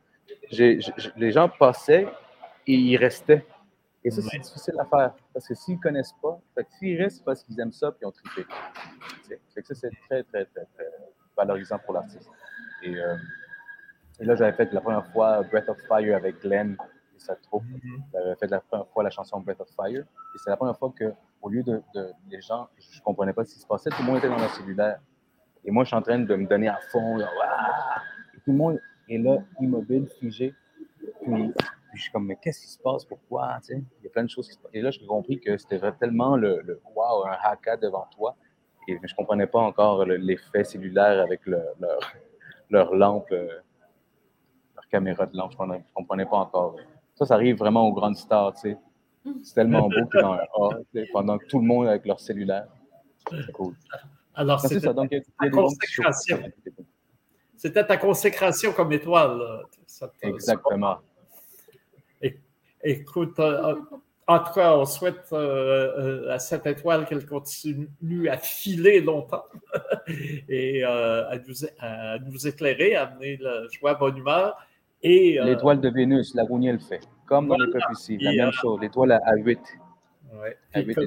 [0.52, 2.08] les gens passaient
[2.68, 3.46] et ils restaient.
[4.04, 5.14] Et ça, c'est difficile à faire.
[5.34, 6.40] Parce que s'ils ne connaissent pas,
[6.78, 8.46] s'ils restent, c'est parce qu'ils aiment ça et ils ont trippé.
[9.28, 10.86] Fait que ça, c'est très, très, très, très
[11.38, 12.30] valorisant pour l'artiste.
[12.84, 13.16] Et, euh,
[14.20, 16.76] et là, j'avais fait la première fois Breath of Fire avec Glenn
[17.16, 17.64] et sa troupe.
[17.64, 18.02] Mm-hmm.
[18.14, 20.02] J'avais fait la première fois la chanson Breath of Fire.
[20.02, 21.82] Et c'est la première fois que, au lieu de,
[22.30, 24.38] les gens, je ne comprenais pas ce qui se passait, tout le monde était dans
[24.38, 25.00] leur cellulaire.
[25.66, 27.20] Et moi, je suis en train de me donner à fond.
[27.20, 27.24] et
[28.44, 28.80] tout le monde
[29.10, 30.54] est là, immobile, figé.
[31.22, 31.54] Puis,
[31.94, 33.06] je suis comme, mais qu'est-ce qui se passe?
[33.06, 33.58] Pourquoi?
[33.70, 34.72] Il y a plein de choses qui se passent.
[34.74, 38.36] Et là, j'ai compris que c'était tellement le, le wow, un haka devant toi.
[38.88, 41.76] Et je ne comprenais pas encore l'effet cellulaire avec leur,
[42.70, 43.32] leur lampe.
[43.32, 43.48] Euh,
[44.94, 45.54] caméra de lampe.
[45.58, 46.76] Je ne comprenais pas encore.
[47.16, 48.78] Ça, ça arrive vraiment aux grandes stars, tu sais.
[49.44, 52.68] C'est tellement beau que dans un A, pendant que tout le monde avec leur cellulaire.
[53.32, 53.74] C'est cool.
[54.36, 54.62] Alors.
[54.94, 56.40] Donc, ta consécration.
[57.56, 59.64] C'était ta consécration comme étoile.
[60.22, 60.98] Exactement.
[62.84, 63.76] Écoute, euh,
[64.28, 69.44] en tout cas, on souhaite euh, euh, à cette étoile qu'elle continue à filer longtemps
[70.50, 74.56] et à, nous, à, nous, éclairer, à amener la joie, bonne humeur.
[75.04, 77.02] Euh, l'étoile de Vénus, la le fait.
[77.26, 78.80] Comme dans le peuple ici, la même chose.
[78.80, 79.60] L'étoile à 8.
[80.42, 80.58] Ouais.
[80.74, 81.00] À, 8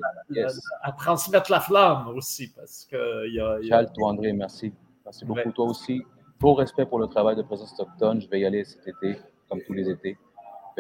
[0.83, 4.73] à, transmettre la flamme aussi, parce que y a, Charles, toi, André, merci.
[5.05, 5.53] Merci beaucoup.
[5.53, 6.03] Toi aussi.
[6.39, 8.21] Beau respect pour le travail de présence autochtone.
[8.21, 9.17] Je vais y aller cet été,
[9.49, 10.19] comme tous les étés.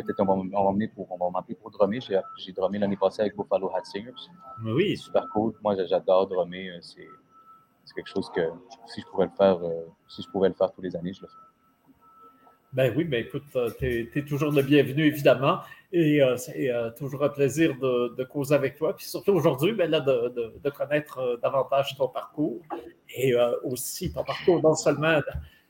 [0.02, 2.00] Peut-être on va, on va pour, on va m'appeler pour drummer.
[2.00, 4.12] J'ai, j'ai drummé l'année passée avec Buffalo Hat Singers.
[4.64, 4.96] Oui.
[4.96, 5.54] Super cool.
[5.62, 6.68] Moi, j'adore drummer.
[6.68, 7.08] Euh, c'est,
[7.86, 8.42] c'est quelque chose que
[8.86, 11.22] si je pouvais le faire, euh, si je pouvais le faire tous les années, je
[11.22, 11.40] le ferais.
[12.72, 13.44] Ben oui, ben écoute,
[13.78, 15.60] tu es, toujours le bienvenu, évidemment.
[15.92, 18.94] Et euh, c'est euh, toujours un plaisir de, de, causer avec toi.
[18.94, 22.60] Puis surtout aujourd'hui, ben là, de, de, de, connaître davantage ton parcours
[23.16, 25.20] et aussi ton parcours non seulement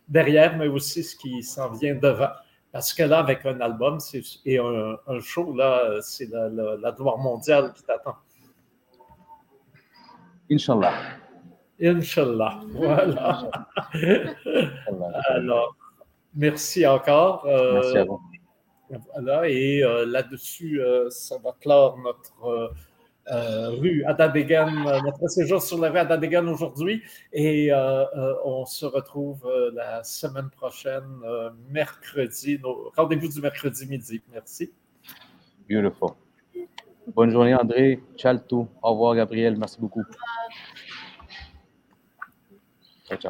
[0.08, 2.30] derrière, mais aussi ce qui s'en vient devant.
[2.76, 3.96] Parce que là, avec un album
[4.44, 8.16] et un, un show, là, c'est la, la, la, gloire mondiale qui t'attend.
[10.50, 10.92] Inch'Allah.
[11.80, 12.60] Inch'Allah.
[12.74, 13.50] Voilà.
[15.30, 15.74] Alors,
[16.34, 17.46] merci encore.
[17.46, 18.20] Euh, merci à vous.
[19.14, 22.74] Voilà, et euh, là-dessus, euh, ça va clore notre
[23.32, 27.02] euh, rue Adadegan, euh, notre séjour sur la rue Adadegan aujourd'hui.
[27.32, 28.04] Et euh,
[28.44, 31.04] on se retrouve la semaine prochaine,
[31.70, 32.60] mercredi,
[32.96, 34.22] rendez-vous du mercredi midi.
[34.32, 34.72] Merci.
[35.68, 36.10] Beautiful.
[37.14, 38.00] Bonne journée, André.
[38.16, 38.68] Ciao tout.
[38.82, 39.56] Au revoir, Gabriel.
[39.56, 40.04] Merci beaucoup.